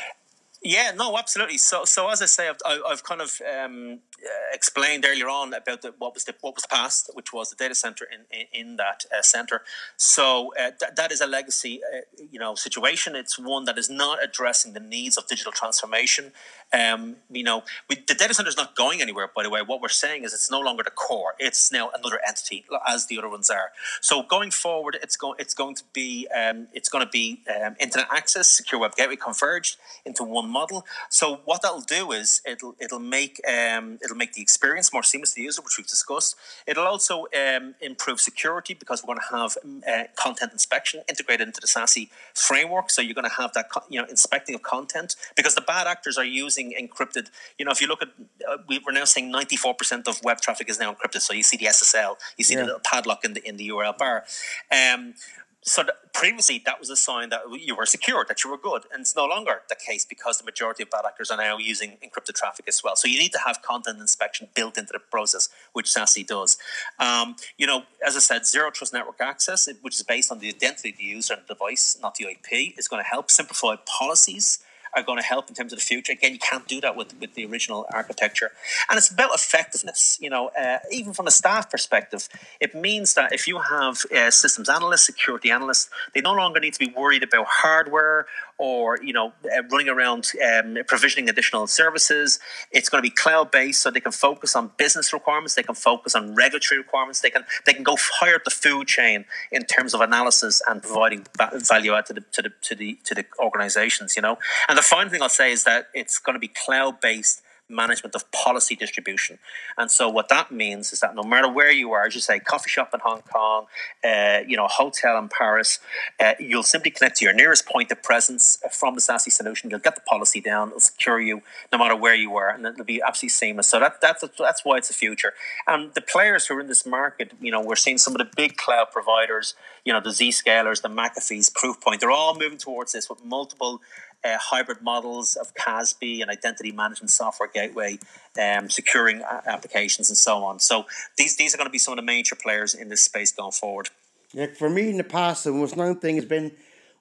[0.64, 1.58] Yeah, no, absolutely.
[1.58, 5.82] So, so as I say, I've, I've kind of um, uh, explained earlier on about
[5.82, 8.76] the, what was the what was past, which was the data center in in, in
[8.76, 9.64] that uh, center.
[9.98, 13.16] So uh, th- that is a legacy, uh, you know, situation.
[13.16, 16.32] It's one that is not addressing the needs of digital transformation.
[16.74, 19.30] Um, you know, we, the data center is not going anywhere.
[19.34, 21.36] By the way, what we're saying is it's no longer the core.
[21.40, 23.72] It's now another entity, as the other ones are.
[24.00, 27.76] So going forward, it's going it's going to be um, it's going to be um,
[27.80, 30.86] internet access, secure web gateway converged into one model.
[31.10, 35.32] So what that'll do is it'll it'll make um, it'll make the experience more seamless
[35.32, 36.36] to the user, which we've discussed.
[36.68, 39.58] It'll also um, improve security because we're going to have
[39.88, 42.90] uh, content inspection integrated into the SASE framework.
[42.90, 46.18] So you're going to have that you know inspecting of content because the bad actors
[46.18, 47.30] are using encrypted.
[47.58, 48.10] You know, if you look at
[48.48, 51.22] uh, we, are now saying 94% of web traffic is now encrypted.
[51.22, 52.62] So you see the SSL, you see yeah.
[52.62, 54.26] the little padlock in the in the URL bar.
[54.72, 55.16] Um,
[55.64, 59.02] so previously that was a sign that you were secure, that you were good, and
[59.02, 62.34] it's no longer the case because the majority of bad actors are now using encrypted
[62.34, 62.96] traffic as well.
[62.96, 66.58] So you need to have content inspection built into the process, which SASE does.
[67.00, 70.48] Um, you know, as I said, zero trust network access, which is based on the
[70.48, 73.76] identity of the user and the device, not the IP, is going to help simplify
[73.86, 74.64] policies
[74.96, 76.14] are going to help in terms of the future.
[76.14, 78.52] Again, you can't do that with, with the original architecture.
[78.90, 80.18] And it's about effectiveness.
[80.22, 82.28] You know, uh, even from a staff perspective,
[82.60, 86.74] it means that if you have uh, systems analysts, security analysts, they no longer need
[86.74, 88.26] to be worried about hardware
[88.62, 92.40] or you know uh, running around um, provisioning additional services.
[92.72, 95.56] It's going to be cloud based, so they can focus on business requirements.
[95.56, 97.22] They can focus on regulatory requirements.
[97.22, 100.84] They can they can go higher up the food chain in terms of analysis and
[100.84, 104.16] providing value add to the to the to the to the organizations.
[104.16, 104.38] You know,
[104.70, 107.42] and the final thing I'll say is that it's going to be cloud based
[107.72, 109.40] management of policy distribution.
[109.78, 112.40] And so what that means is that no matter where you are, as you say,
[112.40, 113.66] coffee shop in Hong Kong,
[114.04, 115.80] uh, you know, hotel in Paris,
[116.20, 119.70] uh, you'll simply connect to your nearest point of presence from the SASE solution.
[119.70, 120.70] You'll get the policy down.
[120.70, 123.68] It'll secure you no matter where you are, and it'll be absolutely seamless.
[123.68, 125.34] So that, that's that's why it's the future.
[125.68, 128.30] And the players who are in this market, you know, we're seeing some of the
[128.36, 129.56] big cloud providers,
[129.86, 133.82] you know, the Zscalers, the McAfee's, Proofpoint, they're all moving towards this with multiple
[134.24, 138.00] uh, hybrid models of CASB and identity management software gateway,
[138.42, 140.60] um, securing applications and so on.
[140.60, 140.86] So
[141.18, 143.52] these these are going to be some of the major players in this space going
[143.52, 143.90] forward.
[144.34, 146.52] Yeah, for me in the past, the most known thing has been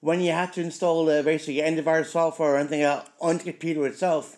[0.01, 2.83] when you had to install uh, basically antivirus software or anything
[3.21, 4.37] on the computer itself,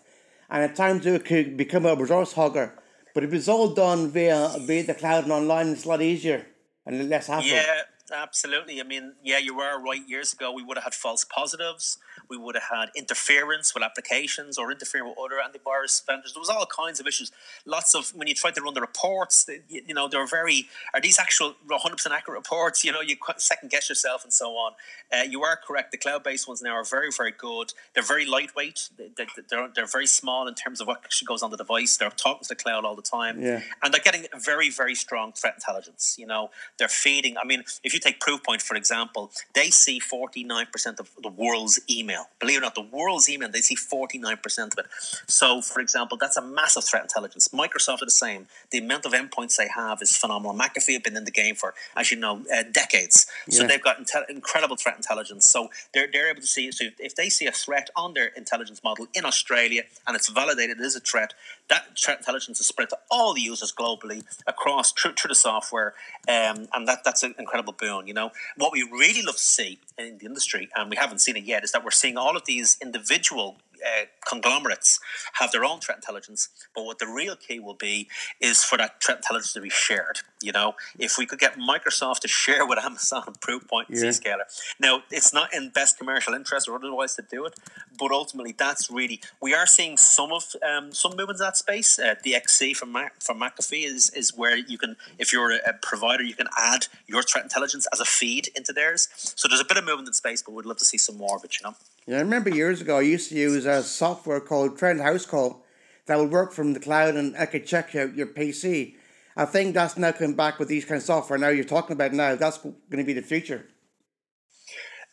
[0.50, 2.72] and at times it could become a resource hogger.
[3.13, 6.46] But if it's all done via via the cloud and online, it's a lot easier
[6.86, 7.50] and less hassle.
[7.50, 7.82] Yeah,
[8.13, 8.80] absolutely.
[8.80, 10.02] I mean, yeah, you were right.
[10.08, 11.97] Years ago, we would have had false positives.
[12.30, 16.34] We would have had interference with applications or interfering with other antivirus vendors.
[16.34, 17.32] There was all kinds of issues.
[17.65, 20.67] Lots of when you tried to run the reports, you know, they're very.
[20.93, 22.84] Are these actual 100 percent accurate reports?
[22.84, 24.73] You know, you second guess yourself and so on.
[25.12, 25.91] Uh, you are correct.
[25.91, 27.73] The cloud-based ones now are very, very good.
[27.93, 28.89] They're very lightweight.
[28.97, 29.23] They,
[29.56, 31.97] are they're very small in terms of what actually goes on the device.
[31.97, 33.62] They're talking to the cloud all the time, yeah.
[33.82, 36.15] and they're getting very, very strong threat intelligence.
[36.17, 37.38] You know, they're feeding.
[37.38, 42.26] I mean, if you take Proofpoint for example, they see 49% of the world's email.
[42.39, 44.86] Believe it or not, the world's email they see 49% of it.
[45.28, 47.50] So, for example, that's a massive threat intelligence.
[47.50, 48.48] Microsoft are the same.
[48.72, 50.56] The amount of endpoints they have is phenomenal.
[50.58, 53.28] McAfee have been in the game for, as you know, uh, decades.
[53.50, 53.68] So yeah.
[53.68, 55.48] they've got inte- incredible threat intelligence.
[55.48, 56.72] So they're, they're able to see.
[56.72, 60.74] So if they see a threat on their intelligence model in Australia and it's validated
[60.74, 61.34] it is a threat,
[61.70, 65.94] that threat intelligence is spread to all the users globally across through, through the software,
[66.28, 67.92] um, and that that's an incredible boon.
[68.01, 68.32] You know?
[68.58, 71.63] What we really love to see in the industry, and we haven't seen it yet,
[71.63, 75.00] is that we're seeing all of these individual uh, conglomerates
[75.34, 78.08] have their own threat intelligence, but what the real key will be
[78.39, 80.19] is for that threat intelligence to be shared.
[80.41, 84.06] You know, if we could get Microsoft to share with Amazon Proofpoint and yeah.
[84.06, 84.43] Zscaler.
[84.80, 87.56] Now, it's not in best commercial interest or otherwise to do it,
[87.98, 92.00] but ultimately, that's really we are seeing some of um, some movements in that space.
[92.00, 95.60] Uh, the XC from Mac, from McAfee is is where you can, if you're a,
[95.67, 99.08] a provider, you can add your threat intelligence as a feed into theirs.
[99.15, 101.36] So there's a bit of movement in space, but we'd love to see some more
[101.36, 101.60] of it.
[101.60, 101.76] You know.
[102.08, 105.63] Yeah, I remember years ago I used to use a software called Trend House Call
[106.06, 108.96] that would work from the cloud and I could check out your PC.
[109.38, 111.39] I think that's now coming back with these kind of software.
[111.39, 113.66] Now you're talking about now, that's going to be the future.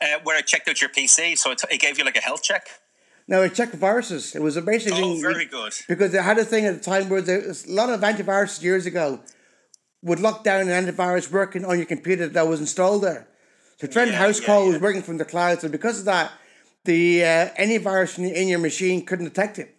[0.00, 2.42] Uh, where I checked out your PC, so it, it gave you like a health
[2.42, 2.66] check.
[3.28, 4.34] No, it checked viruses.
[4.34, 7.08] It was a basically oh, very good because they had a thing at the time
[7.08, 9.20] where there was a lot of antivirus years ago
[10.02, 13.28] would lock down an antivirus working on your computer that was installed there.
[13.78, 14.72] So Trend yeah, House yeah, Call yeah.
[14.72, 16.32] was working from the cloud, so because of that,
[16.84, 19.74] the uh, any virus in, in your machine couldn't detect it.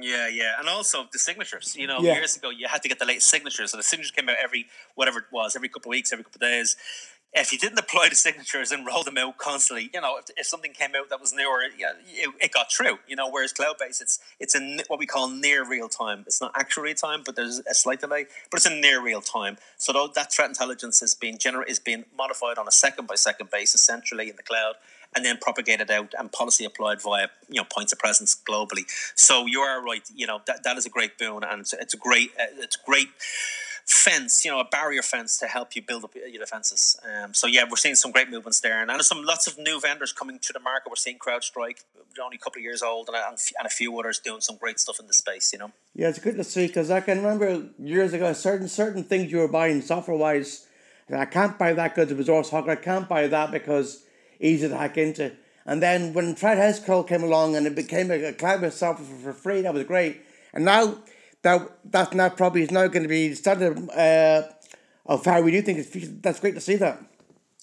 [0.00, 1.76] Yeah, yeah, and also the signatures.
[1.76, 2.14] You know, yeah.
[2.14, 4.66] years ago you had to get the latest signatures, so the signatures came out every
[4.94, 6.76] whatever it was, every couple of weeks, every couple of days.
[7.36, 10.46] If you didn't deploy the signatures and roll them out constantly, you know, if, if
[10.46, 12.98] something came out that was new or yeah, it, it got through.
[13.08, 16.24] You know, whereas cloud based, it's it's in what we call near real time.
[16.26, 19.20] It's not actual real time, but there's a slight delay, but it's in near real
[19.20, 19.58] time.
[19.78, 23.50] So that threat intelligence is being gener- is being modified on a second by second
[23.50, 24.74] basis centrally in the cloud
[25.14, 28.84] and then propagated out and policy applied via you know points of presence globally.
[29.14, 30.08] So you are right.
[30.14, 33.08] You know that, that is a great boon, and it's, it's a great it's great
[33.84, 36.98] fence, you know, a barrier fence to help you build up your defenses.
[37.04, 39.80] Um, so yeah, we're seeing some great movements there, and there's some lots of new
[39.80, 40.88] vendors coming to the market.
[40.88, 41.84] We're seeing CrowdStrike,
[42.22, 45.00] only a couple of years old, and, and a few others doing some great stuff
[45.00, 45.52] in the space.
[45.52, 45.72] You know.
[45.94, 49.38] Yeah, it's good to see because I can remember years ago certain certain things you
[49.38, 50.66] were buying software wise.
[51.14, 52.70] I can't buy that because it was Hawker.
[52.70, 54.04] I can't buy that because
[54.44, 55.32] easy to hack into.
[55.66, 59.32] And then when Fred Call came along and it became a, a cloud-based software for,
[59.32, 60.20] free, that was great.
[60.52, 60.98] And now
[61.42, 64.42] that that now probably is now going to be the standard uh,
[65.06, 65.88] of how we do things.
[66.20, 67.02] That's great to see that.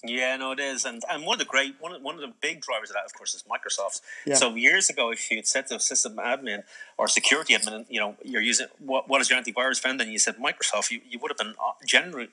[0.04, 2.32] Yeah, no, it is, and and one of the great one of, one of the
[2.40, 4.00] big drivers of that, of course, is Microsoft.
[4.26, 4.34] Yeah.
[4.34, 6.64] So years ago, if you had said to a system admin
[6.98, 10.18] or security admin, you know, you're using what what is your antivirus vendor, and you
[10.18, 12.30] said Microsoft, you, you would have been uh, genuinely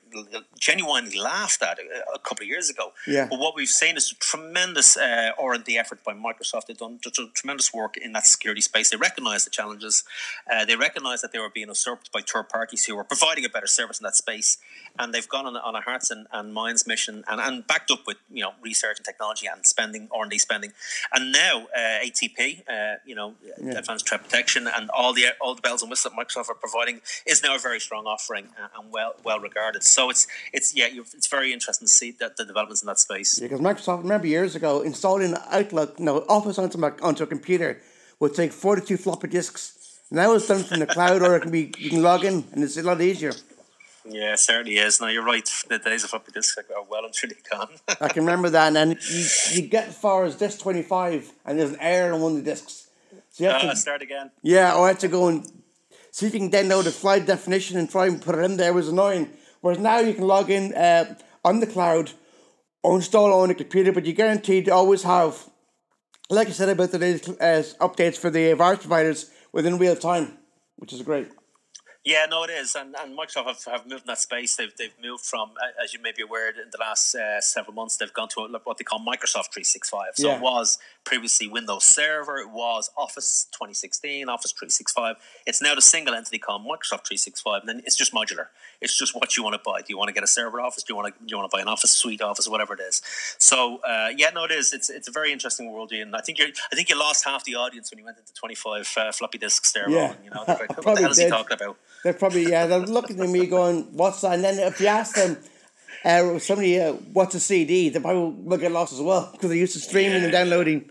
[0.58, 2.92] genuinely laughed at a, a couple of years ago.
[3.06, 3.28] Yeah.
[3.30, 6.66] But what we've seen is a tremendous uh, R and D effort by Microsoft.
[6.66, 6.98] They've done
[7.34, 8.90] tremendous work in that security space.
[8.90, 10.02] They recognise the challenges.
[10.50, 13.48] Uh, they recognise that they were being usurped by third parties who were providing a
[13.48, 14.58] better service in that space,
[14.98, 18.06] and they've gone on, on a hearts and, and minds mission and, and backed up
[18.06, 20.72] with you know research and technology and spending R and D spending,
[21.12, 23.78] and now uh, ATP, uh, you know, yeah.
[23.78, 27.00] advanced threat protection, and all the all the bells and whistles that Microsoft are providing
[27.26, 29.82] is now a very strong offering and well well regarded.
[29.82, 33.38] So it's it's yeah, it's very interesting to see that the developments in that space.
[33.38, 37.26] Yeah, because Microsoft, remember years ago, installing Outlook, you know, Office onto my, onto a
[37.26, 37.80] computer
[38.18, 39.76] would take forty two floppy disks.
[40.10, 42.64] Now it's done from the cloud, or it can be you can log in, and
[42.64, 43.32] it's a lot easier.
[44.04, 45.00] Yeah, certainly is.
[45.00, 45.48] No, you're right.
[45.68, 47.68] The days of floppy disks are well and truly gone.
[48.00, 49.26] I can remember that, and you,
[49.62, 52.50] you get as far as disc 25, and there's an error on one of the
[52.50, 52.88] discs.
[53.30, 54.30] So you have uh, to start again.
[54.42, 55.46] Yeah, or I had to go and
[56.10, 58.70] see if you can download the flight definition and try and put it in there.
[58.70, 59.30] It was annoying.
[59.60, 62.12] Whereas now you can log in uh, on the cloud
[62.82, 65.48] or install on the computer, but you're guaranteed to always have,
[66.30, 70.38] like I said about the latest uh, updates for the virus providers within real time,
[70.76, 71.28] which is great.
[72.02, 74.56] Yeah, no, it is, and, and Microsoft have, have moved in that space.
[74.56, 75.50] They've, they've moved from,
[75.82, 78.78] as you may be aware, in the last uh, several months, they've gone to what
[78.78, 80.12] they call Microsoft 365.
[80.14, 80.36] So yeah.
[80.36, 82.38] it was previously Windows Server.
[82.38, 85.16] It was Office 2016, Office 365.
[85.46, 88.46] It's now the single entity called Microsoft 365, and then it's just modular.
[88.80, 89.80] It's just what you want to buy.
[89.80, 90.82] Do you want to get a server Office?
[90.82, 92.80] Do you want to do you want to buy an Office suite Office, whatever it
[92.80, 93.02] is?
[93.38, 94.72] So uh, yeah, no, it is.
[94.72, 97.44] It's it's a very interesting world, and I think you I think you lost half
[97.44, 99.90] the audience when you went into 25 uh, floppy disks there.
[99.90, 100.14] Yeah.
[100.24, 101.76] You know, what the hell is he talking about?
[102.02, 102.66] They're probably yeah.
[102.66, 105.36] They're looking at me going, "What's that?" And then if you ask them,
[106.04, 109.58] uh, somebody, uh, "What's a CD?" They probably will get lost as well because they're
[109.58, 110.24] used to streaming Yeah.
[110.24, 110.90] and downloading.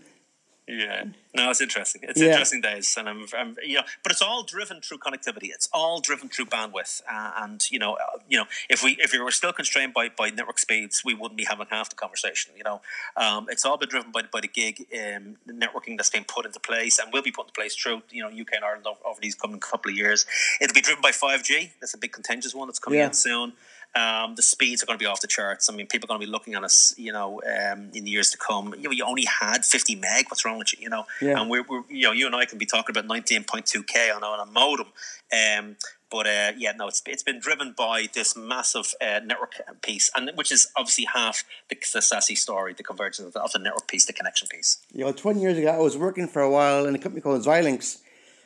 [0.72, 1.04] Yeah,
[1.34, 2.02] no, it's interesting.
[2.04, 2.28] It's Yeah.
[2.28, 5.48] interesting days, and I'm, I'm, you know, but it's all driven through connectivity.
[5.50, 9.12] It's all driven through bandwidth, uh, and you know, uh, you know, if we if
[9.12, 12.52] we were still constrained by, by network speeds, we wouldn't be having half the conversation.
[12.56, 12.80] You know,
[13.16, 16.46] um, it's all been driven by by the gig um, the networking that's been put
[16.46, 19.00] into place and will be put into place through you know UK and Ireland over,
[19.04, 20.24] over these coming couple of years.
[20.60, 21.72] It'll be driven by five G.
[21.80, 23.06] That's a big contentious one that's coming Yeah.
[23.06, 23.54] in soon.
[23.94, 25.68] Um, the speeds are going to be off the charts.
[25.68, 28.10] I mean, people are going to be looking at us, you know, um, in the
[28.10, 28.72] years to come.
[28.78, 30.26] You know, you only had 50 meg.
[30.28, 30.78] What's wrong with you?
[30.82, 31.40] You know, Yeah.
[31.40, 34.40] and we're, we're, you know, you and I can be talking about 19.2k on, on
[34.46, 34.86] a modem.
[35.32, 35.76] Um,
[36.10, 40.30] but uh, yeah, no, it's it's been driven by this massive uh, network piece, and
[40.34, 43.86] which is obviously half the, the SASE story, the convergence of the, of the network
[43.86, 44.78] piece, the connection piece.
[44.92, 47.40] You know, twenty years ago, I was working for a while in a company called
[47.44, 47.98] Xilinx,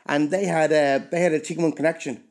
[0.05, 2.23] and they had a they had a T one connection.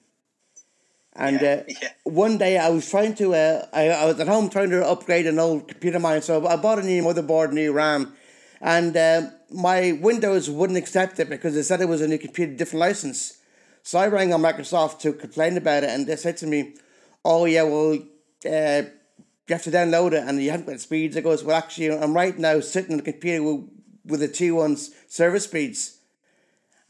[1.15, 1.89] And Yeah, uh, yeah.
[2.03, 5.27] one day I was trying to, uh, I, I was at home trying to upgrade
[5.27, 8.13] an old computer of mine, so I bought a new motherboard, new RAM,
[8.61, 12.53] and uh, my Windows wouldn't accept it because it said it was a new computer,
[12.55, 13.37] different license.
[13.83, 16.75] So I rang on Microsoft to complain about it, and they said to me,
[17.23, 17.93] "Oh yeah, well,
[18.45, 18.81] uh,
[19.47, 22.13] you have to download it, and you haven't got speeds." I goes, "Well, actually, I'm
[22.15, 23.69] right now sitting on the computer with,
[24.05, 25.99] with the T one's service speeds."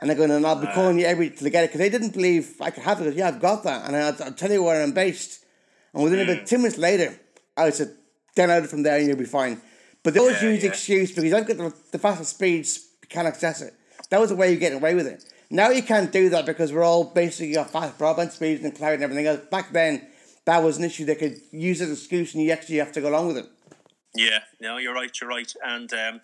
[0.04, 2.12] And they're going, and I'll be calling you every I get it because they didn't
[2.12, 3.16] believe I could have it.
[3.16, 5.45] Yeah, I've got that, and I'll, I'll tell you where I'm based.
[5.93, 7.18] And within about two minutes later,
[7.56, 7.95] I said,
[8.36, 9.62] download it from there, and you'll be fine.
[10.04, 10.72] But they always Yeah, use yeah.
[10.72, 13.74] excuse because I've got the, the fastest speeds, you can't access it.
[14.10, 15.24] That was the way you get away with it.
[15.49, 18.95] Now you can't do that because we're all basically got fast broadband speeds and cloud
[18.95, 19.39] and everything else.
[19.49, 20.06] Back then,
[20.43, 22.99] that was an issue they could use as an excuse, and you actually have to
[22.99, 23.45] go along with it.
[24.16, 25.18] Yeah, no, you're right.
[25.22, 26.20] You're right, and um,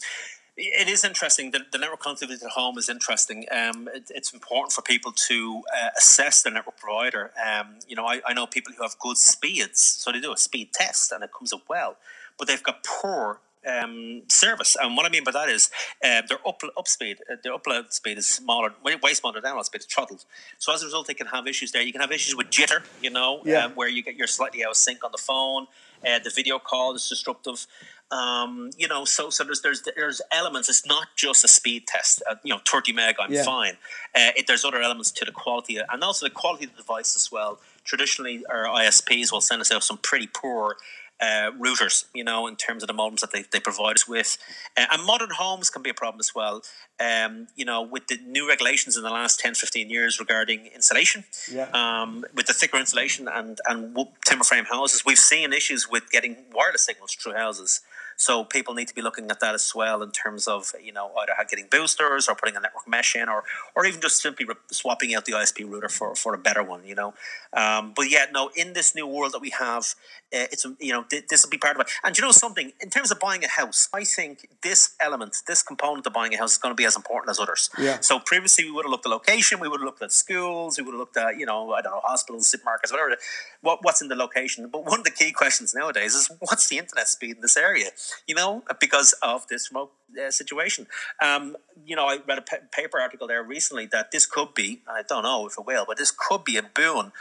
[0.60, 1.52] it is interesting.
[1.52, 3.46] The, the network connectivity at home is interesting.
[3.52, 7.32] Um, it, it's important for people to uh, assess the network provider.
[7.44, 10.38] Um, you know, I, I know people who have good speeds, so they do a
[10.38, 11.98] speed test, and it comes up well,
[12.38, 13.40] but they've got poor.
[13.68, 15.70] Um, service and what I mean by that is
[16.02, 19.52] uh, their up, up speed, uh, their upload speed is smaller, way, way smaller than
[19.52, 19.82] download speed.
[19.82, 20.24] It's throttled,
[20.60, 21.82] so as a result, they can have issues there.
[21.82, 23.66] You can have issues with jitter, you know, Yeah.
[23.66, 25.68] um, where you get your slightly out of sync on the phone.
[26.08, 27.68] Uh, the video call is disruptive.
[28.12, 30.68] Um, you know, so so there's there's there's elements.
[30.70, 32.24] It's not just a speed test.
[32.30, 33.44] Uh, you know, 30 meg, I'm Yeah.
[33.44, 33.74] fine.
[34.16, 37.16] Uh, it, there's other elements to the quality and also the quality of the device
[37.16, 37.60] as well.
[37.84, 40.78] Traditionally, our ISPs will send us out some pretty poor.
[41.22, 44.38] Uh, routers, you know, in terms of the modems that they, they provide us with.
[44.78, 46.62] Uh, and modern homes can be a problem as well.
[46.98, 51.26] Um, you know, with the new regulations in the last 10, 15 years regarding insulation,
[51.52, 51.68] Yeah.
[51.74, 56.38] um, with the thicker insulation and, and timber frame houses, we've seen issues with getting
[56.54, 57.82] wireless signals through houses.
[58.20, 61.10] So people need to be looking at that as well in terms of you know
[61.22, 63.46] either getting boosters or putting a network mesh in, or
[63.76, 66.86] or even just simply re- swapping out the ISP router for, for a better one.
[66.86, 67.14] You know,
[67.54, 69.96] um, but yeah, no, in this new world that we have,
[70.34, 71.88] uh, it's you know th- this will be part of it.
[72.04, 75.64] And you know something in terms of buying a house, I think this element, this
[75.64, 77.70] component of buying a house is going to be as important as others.
[77.78, 78.02] Yeah.
[78.02, 80.84] So previously we would have looked at location, we would have looked at schools, we
[80.84, 83.16] would have looked at you know I don't know hospitals, supermarkets, whatever.
[83.62, 84.68] What what's in the location?
[84.68, 87.92] But one of the key questions nowadays is what's the internet speed in this area?
[88.28, 90.88] You know, because of this remote uh, situation.
[91.22, 91.56] Um,
[91.86, 92.42] you know, I read a
[92.72, 95.98] paper article there recently that this could be, I don't know if it will, but
[95.98, 97.12] this could be a boon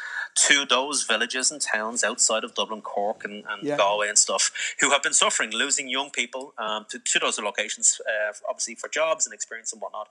[0.46, 3.76] to those villages and towns outside of Dublin, Cork, and, and Yeah.
[3.76, 8.00] Galway and stuff who have been suffering, losing young people um, to, to those locations,
[8.06, 10.08] uh, obviously for jobs and experience and whatnot.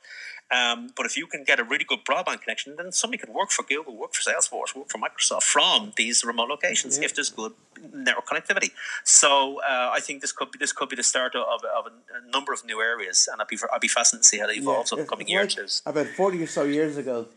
[0.49, 3.51] Um, but if you can get a really good broadband connection, then somebody could work
[3.51, 7.53] for Google, work for Salesforce, work for Microsoft from these remote locations if there's good
[7.93, 8.71] network connectivity.
[9.03, 11.89] So uh, I think this could be this could be the start of, of a,
[12.17, 14.55] a number of new areas, and I'd be I'd be fascinated to see how they
[14.55, 15.81] evolve over the it's coming like years.
[15.85, 17.27] About forty or so years ago,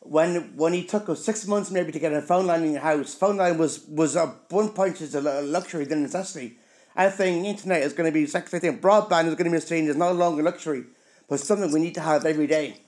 [0.00, 2.82] when when he took us six months maybe to get a phone line in your
[2.82, 6.58] house, phone line was was at one point just a luxury than a necessity.
[6.94, 8.78] I think internet is going to be second thing.
[8.78, 10.84] Broadband is going to be a seen as no longer a luxury,
[11.28, 12.80] but something we need to have every day.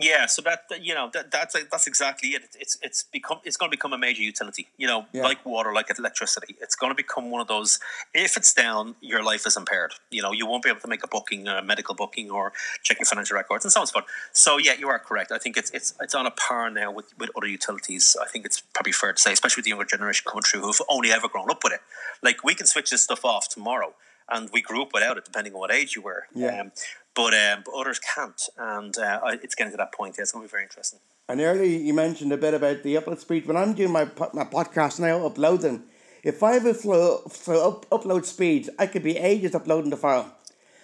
[0.00, 2.42] Yeah, so that you know that that's that's exactly it.
[2.60, 4.68] It's it's become it's going to become a major utility.
[4.76, 5.24] You know, Yeah.
[5.24, 6.54] like water, like electricity.
[6.60, 7.80] It's going to become one of those.
[8.14, 9.94] If it's down, your life is impaired.
[10.10, 12.52] You know, you won't be able to make a booking, a medical booking, or
[12.84, 14.04] check your financial records, and so on and so forth.
[14.32, 15.32] So yeah, you are correct.
[15.32, 18.16] I think it's it's it's on a par now with with other utilities.
[18.22, 20.82] I think it's probably fair to say, especially with the younger generation coming through who've
[20.88, 21.80] only ever grown up with it.
[22.22, 23.94] Like we can switch this stuff off tomorrow.
[24.30, 26.26] And we grew up without it, depending on what age you were.
[26.34, 26.60] Yeah.
[26.60, 26.72] Um,
[27.14, 30.16] but um, but others can't, and uh, it's getting to that point.
[30.16, 31.00] Yeah, it's going to be very interesting.
[31.28, 33.46] And earlier you mentioned a bit about the upload speed.
[33.46, 35.84] When I'm doing my my podcast now, I upload them,
[36.22, 39.96] if I have a slow, slow up, upload speed, I could be ages uploading the
[39.96, 40.34] file.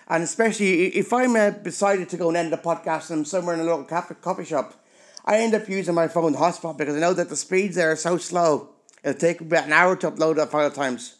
[0.08, 3.54] And especially if I'm uh, decided to go and end the podcast and I'm somewhere
[3.54, 4.74] in a local cafe, coffee shop,
[5.24, 7.96] I end up using my phone hotspot because I know that the speeds there are
[7.96, 8.70] so slow.
[9.02, 11.16] It'll take about an hour to upload that file times.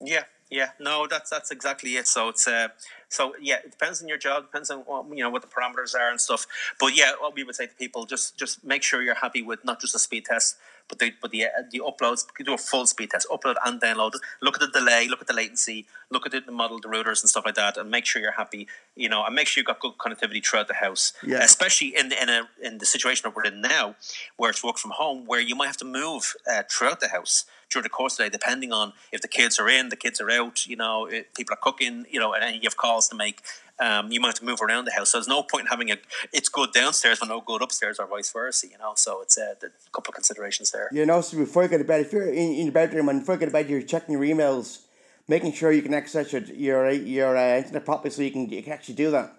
[0.00, 2.06] Yeah, yeah, no, that's that's exactly it.
[2.06, 2.68] So it's uh,
[3.08, 5.94] so yeah, it depends on your job, depends on what, you know what the parameters
[5.94, 6.46] are and stuff.
[6.80, 9.64] But yeah, what we would say to people just just make sure you're happy with
[9.64, 10.56] not just a speed test,
[10.88, 12.24] but the but the uh, the uploads.
[12.42, 14.12] Do a full speed test, upload and download.
[14.40, 17.20] Look at the delay, look at the latency, look at the, the model, the routers
[17.22, 18.68] and stuff like that, and make sure you're happy.
[18.96, 21.12] You know, and make sure you've got good connectivity throughout the house.
[21.22, 21.42] Yeah.
[21.42, 23.96] Especially in in a in the situation that we're in now,
[24.38, 27.44] where it's work from home, where you might have to move uh, throughout the house
[27.70, 30.20] during the course of the day, depending on if the kids are in, the kids
[30.20, 33.16] are out, you know, if people are cooking, you know, and you have calls to
[33.16, 33.42] make.
[33.80, 35.10] Um, you might have to move around the house.
[35.10, 35.96] So there's no point in having a.
[36.32, 38.66] It's good downstairs, but no good upstairs, or vice versa.
[38.66, 40.88] You know, so it's uh, a couple of considerations there.
[40.92, 43.20] You know, so before you go to bed, if you're in, in your bedroom and
[43.20, 44.80] before you go to bed, you're checking your emails,
[45.28, 48.62] making sure you can access your your, your uh, internet properly so you can, you
[48.64, 49.37] can actually do that.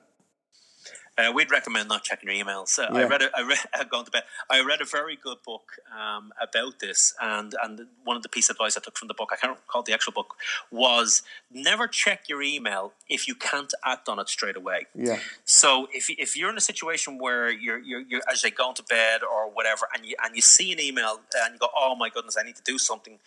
[1.19, 2.79] Uh, we'd recommend not checking your emails.
[2.79, 3.59] Uh, I read, a, I read,
[3.89, 4.23] going to bed.
[4.49, 8.49] I read a very good book um, about this, and and one of the piece
[8.49, 10.35] of advice I took from the book, I can't recall the actual book,
[10.71, 14.85] was never check your email if you can't act on it straight away.
[14.95, 15.19] Yeah.
[15.43, 18.83] So if if you're in a situation where you're you're, you're as you're going to
[18.83, 22.09] bed or whatever, and you and you see an email and you go, oh my
[22.09, 23.19] goodness, I need to do something.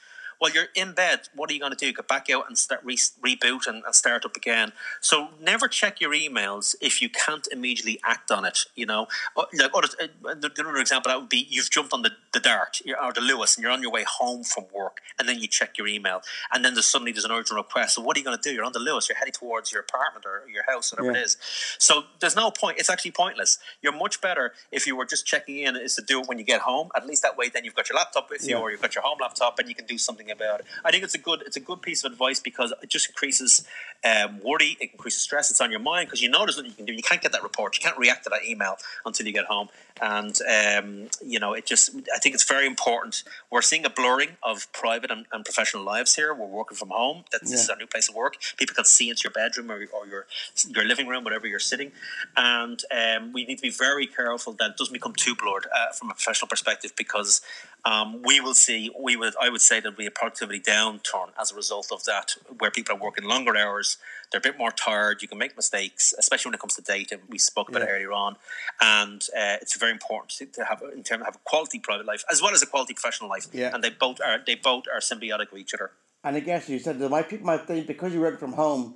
[0.43, 1.28] Well, you're in bed.
[1.36, 1.93] What are you going to do?
[1.93, 4.72] Go back out and start re- reboot and, and start up again.
[5.01, 8.64] So never check your emails if you can't immediately act on it.
[8.74, 12.40] You know, Uh, like other, uh, example that would be you've jumped on the, the
[12.40, 15.38] Dart you're- or the Luas and you're on your way home from work, and then
[15.38, 16.22] you check your email,
[16.53, 17.95] and then there's suddenly there's an urgent request.
[17.95, 18.53] So what are you going to do?
[18.53, 19.09] You're on the Luas.
[19.09, 21.20] You're heading towards your apartment or your house, whatever Yeah.
[21.20, 21.36] it is.
[21.78, 22.78] So there's no point.
[22.80, 23.61] It's actually pointless.
[23.80, 26.45] You're much better if you were just checking in is to do it when you
[26.45, 26.90] get home.
[26.97, 28.62] At least that way, then you've got your laptop with you, Yeah.
[28.62, 30.66] or you've got your home laptop, and you can do something about it.
[30.85, 33.64] I think it's a good it's a good piece of advice because it just increases
[34.05, 35.51] um, worry, it increases stress.
[35.51, 36.93] It's on your mind because you know there's nothing you can do.
[36.93, 37.78] You can't get that report.
[37.78, 38.76] You can't react to that email
[39.07, 39.68] until you get home,
[40.01, 41.95] and um, you know it just.
[42.14, 43.22] I think it's very important.
[43.51, 46.35] We're seeing a blurring of private and, and professional lives here.
[46.35, 47.24] We're working from home.
[47.30, 47.74] That's this is Yeah.
[47.74, 48.37] our new place of work.
[48.57, 50.26] People can see into your bedroom or, or your
[50.68, 51.93] your living room, whatever you're sitting,
[52.37, 55.93] and um, we need to be very careful that it doesn't become too blurred uh,
[55.93, 57.41] from a professional perspective because
[57.85, 58.91] um, we will see.
[58.99, 62.37] We would I would say there'll be a productivity downturn as a result of that,
[62.59, 63.97] where people are working longer hours.
[64.30, 65.20] They're a bit more tired.
[65.20, 67.18] You can make mistakes, especially when it comes to data.
[67.28, 67.95] We spoke about it Yeah.
[67.95, 68.37] earlier on,
[68.80, 72.24] and uh, it's very important to, have in terms of have a quality private life
[72.30, 73.49] as well as a quality professional life.
[73.53, 73.70] Yeah.
[73.74, 75.91] And they both are they both are symbiotic with each other.
[76.24, 78.95] And I guess you said that my people might think because you work from home,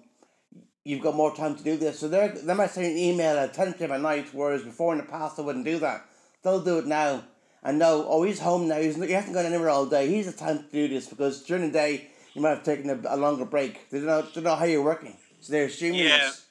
[0.84, 1.99] you've got more time to do this.
[1.99, 3.91] So they're, they might send an email at 10 p.m.
[3.91, 6.05] at night, whereas before in the past they wouldn't do that.
[6.45, 7.24] They'll do it now
[7.62, 8.78] and know, oh, he's home now.
[8.78, 10.09] He's, he hasn't gone anywhere all day.
[10.09, 13.14] He's the time to do this because during the day you might have taken a,
[13.14, 13.90] a longer break.
[13.90, 15.16] They don't, know, they don't know how you're working.
[15.40, 16.18] So they're assuming Yeah.
[16.18, 16.42] this.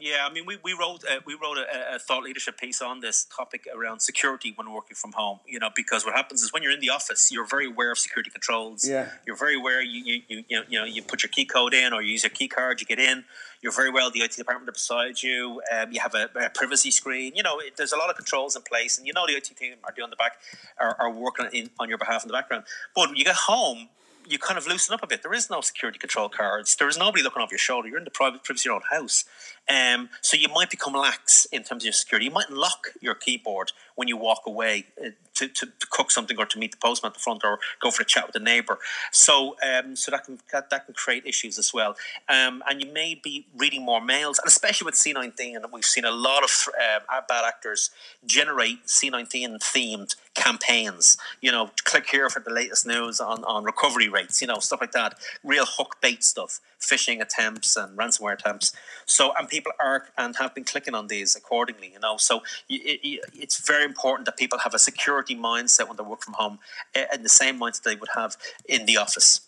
[0.00, 3.00] Yeah, I mean, we, we wrote uh, we wrote a, a thought leadership piece on
[3.00, 5.40] this topic around security when working from home.
[5.44, 7.98] You know, because what happens is when you're in the office, you're very aware of
[7.98, 8.88] security controls.
[8.88, 9.08] Yeah.
[9.26, 9.82] you're very aware.
[9.82, 12.12] You you, you, you know you know you put your key code in or you
[12.12, 12.80] use your key card.
[12.80, 13.24] You get in.
[13.60, 14.10] You're very well.
[14.10, 15.60] The IT department are beside you.
[15.72, 17.34] Um, you have a, a privacy screen.
[17.34, 19.50] You know, it, there's a lot of controls in place, and you know the IT
[19.56, 20.38] team are doing the back
[20.78, 22.64] are, are working in, on your behalf in the background.
[22.94, 23.88] But when you get home,
[24.28, 25.22] you kind of loosen up a bit.
[25.22, 26.76] There is no security control cards.
[26.76, 27.88] There is nobody looking over your shoulder.
[27.88, 29.24] You're in the private privacy of your own house.
[29.68, 32.26] Um, so you might become lax in terms of your security.
[32.26, 36.38] You might lock your keyboard when you walk away uh, to, to, to cook something
[36.38, 38.40] or to meet the postman at the front or go for a chat with a
[38.40, 38.78] neighbour.
[39.12, 41.96] So um, so that can that, that can create issues as well.
[42.28, 46.04] Um, and you may be reading more mails, and especially with C19, and we've seen
[46.04, 47.90] a lot of um, bad actors
[48.26, 51.16] generate C19 themed campaigns.
[51.40, 54.80] You know, click here for the latest news on, on recovery rates, you know, stuff
[54.80, 55.18] like that.
[55.44, 58.72] Real hook bait stuff, phishing attempts and ransomware attempts.
[59.06, 62.16] So, and people are and have been clicking on these accordingly, you know.
[62.16, 66.22] So, it, it, it's very important that people have a security mindset when they work
[66.22, 66.58] from home
[66.94, 68.36] eh, and the same mindset they would have
[68.68, 69.40] in the office.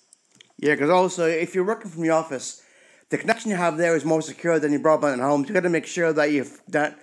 [0.58, 2.62] Yeah, because also if you're working from the office,
[3.08, 5.42] the connection you have there is more secure than your broadband at home.
[5.44, 6.98] So you got to make sure that you that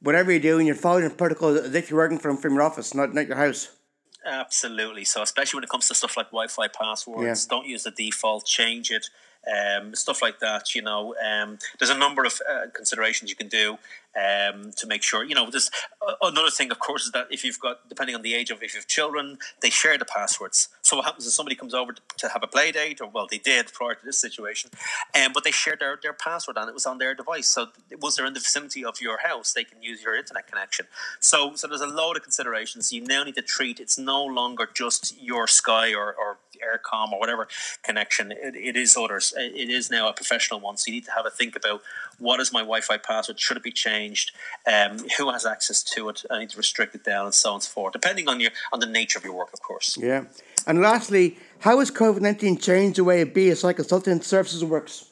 [0.00, 2.94] whatever you're doing, you're following the protocol as if you're working from from your office,
[2.94, 3.68] not not your house.
[4.24, 5.04] Absolutely.
[5.04, 8.46] So, especially when it comes to stuff like Wi-Fi passwords, don't use the default.
[8.46, 9.10] Change it.
[9.46, 10.74] Um, stuff like that.
[10.74, 13.78] You know, um, there's a number of uh, considerations you can do.
[14.16, 15.24] Um, to make sure.
[15.24, 15.70] You know, there's
[16.22, 18.74] another thing, of course, is that if you've got, depending on the age of if
[18.74, 20.68] you have children, they share the passwords.
[20.82, 23.26] So what happens is somebody comes over to, to have a play date, or well,
[23.30, 24.70] they did prior to this situation,
[25.14, 27.46] um, but they shared their, their password and it was on their device.
[27.46, 27.68] So
[28.00, 30.86] once they're in the vicinity of your house, they can use your internet connection.
[31.20, 32.92] So so there's a load of considerations.
[32.92, 37.18] You now need to treat it's no longer just your Sky or, or Eircom or
[37.18, 37.48] whatever
[37.82, 38.32] connection.
[38.32, 39.34] It, it is others.
[39.36, 40.76] It is now a professional one.
[40.76, 41.82] So you need to have a think about
[42.18, 43.40] what is my Wi-Fi password?
[43.40, 44.03] Should it be changed?
[44.66, 46.22] Um, who has access to it?
[46.30, 48.50] I need to restrict it down and so on and so forth, depending on your
[48.72, 49.96] on the nature of your work, of course.
[50.00, 50.24] Yeah.
[50.66, 55.10] And lastly, how has COVID nineteen changed the way BSI Consultant Services works?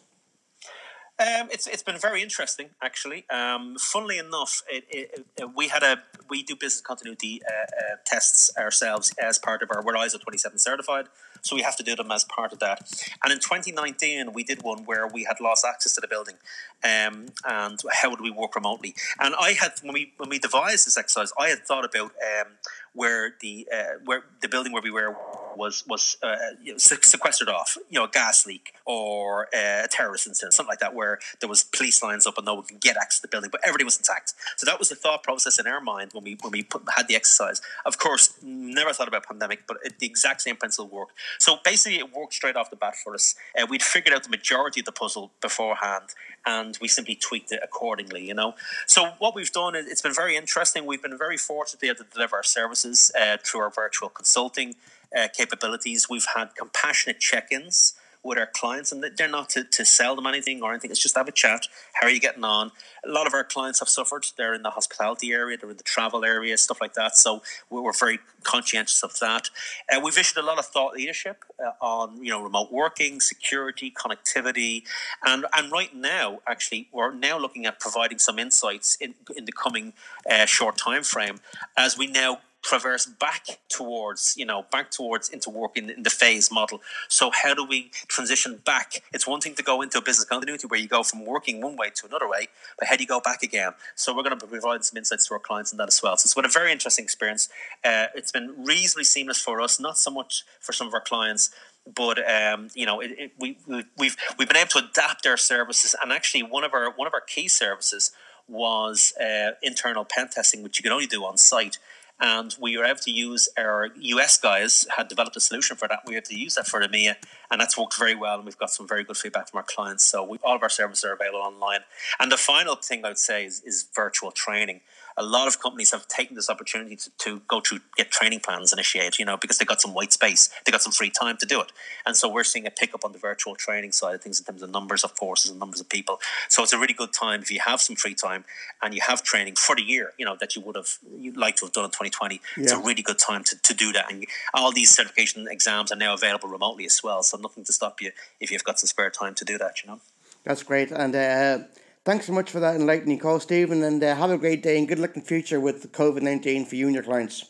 [1.19, 3.29] Um, it's it's been very interesting, actually.
[3.31, 7.97] Um, funnily enough, it, it, it, we had a we do business continuity uh, uh,
[8.05, 11.07] tests ourselves as part of our we're ISO twenty seven certified,
[11.43, 12.91] so we have to do them as part of that.
[13.23, 16.37] And in twenty nineteen, we did one where we had lost access to the building,
[16.83, 18.95] um, and how would we work remotely?
[19.21, 22.53] And I had when we when we devised this exercise, I had thought about um,
[22.95, 25.17] where the uh, where the building where we were
[25.57, 29.89] was was uh, you know, sequestered off, you know, a gas leak or uh, a
[29.89, 32.81] terrorist incident, something like that, where there was police lines up and no one could
[32.81, 34.35] get access to the building, but everything was intact.
[34.57, 37.09] So that was the thought process in our mind when we when we put, had
[37.09, 37.61] the exercise.
[37.85, 41.13] Of course, never thought about pandemic, but it, the exact same principle worked.
[41.39, 43.35] So basically, it worked straight off the bat for us.
[43.59, 46.11] Uh, we'd figured out the majority of the puzzle beforehand,
[46.47, 48.27] and we simply tweaked it accordingly.
[48.27, 48.55] You know,
[48.87, 50.87] so what we've done is it's been very interesting.
[50.87, 54.09] We've been very fortunate to be able to deliver our services uh, through our virtual
[54.09, 54.77] consulting
[55.17, 56.09] uh, capabilities.
[56.09, 60.63] We've had compassionate check-ins with our clients, and they're not to, to sell them anything
[60.63, 60.91] or anything.
[60.91, 61.67] It's just have a chat.
[61.95, 62.71] How are you getting on?
[63.05, 64.27] A lot of our clients have suffered.
[64.37, 67.17] They're in the hospitality area, they're in the travel area, stuff like that.
[67.17, 69.51] So we're very conscientious of that.
[69.93, 73.93] Uh, we've issued a lot of thought leadership uh, on you know remote working, security,
[73.93, 74.85] connectivity,
[75.25, 79.53] and and right now actually we're now looking at providing some insights in in the
[79.53, 79.93] coming
[80.31, 81.41] uh, short time frame
[81.77, 86.51] as we now traverse back towards, you know, back towards into working in the phase
[86.51, 86.81] model.
[87.09, 89.03] So how do we transition back?
[89.13, 91.77] It's one thing to go into a business continuity where you go from working one
[91.77, 92.49] way to another way,
[92.79, 93.73] but how do you go back again?
[93.95, 96.17] So we're going to provide some insights to our clients on that as well.
[96.17, 97.49] So it's been a very interesting experience.
[97.85, 101.51] Uh, it's been reasonably seamless for us, not so much for some of our clients
[101.97, 105.37] but um, you know, it, it, we, we, we've we've been able to adapt our
[105.37, 108.13] services, and actually, one of our one of our key services
[108.49, 111.79] was uh, internal pen testing, which you can only do on site
[112.23, 116.01] and we were able to use our US guys had developed a solution for that.
[116.07, 117.17] We had to use that for EMEA,
[117.51, 118.37] and that's worked very well.
[118.37, 120.05] And we've got some very good feedback from our clients.
[120.05, 121.81] So we, all of our services are available online.
[122.21, 124.83] And the final thing I would say is, is virtual training
[125.17, 128.73] a lot of companies have taken this opportunity to, to go through get training plans
[128.73, 131.47] initiated, you know, because they got some white space, they got some free time to
[131.47, 131.73] do it.
[132.07, 134.63] And so we're seeing a pickup on the virtual training side of things in terms
[134.63, 136.21] of numbers of courses and numbers of people.
[136.49, 138.45] So it's a really good time if you have some free time
[138.83, 141.57] and you have training for the year, you know, that you would have you'd like
[141.57, 142.41] to have done in 2020.
[142.57, 142.63] Yeah.
[142.63, 144.11] It's a really good time to, to do that.
[144.11, 147.23] And all these certification exams are now available remotely as well.
[147.23, 149.91] So nothing to stop you if you've got some spare time to do that, you
[149.91, 150.01] know.
[150.45, 150.91] That's great.
[150.91, 151.59] And uh,
[152.05, 154.89] Thanks so much for that enlightening call, Stephen, and uh, have a great day and
[154.89, 157.45] good luck in future with COVID 19 for you and your clients.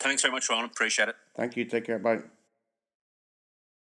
[0.00, 0.64] Thanks very much, Ron.
[0.64, 1.16] Appreciate it.
[1.36, 1.64] Thank you.
[1.64, 1.98] Take care.
[1.98, 2.22] Bye.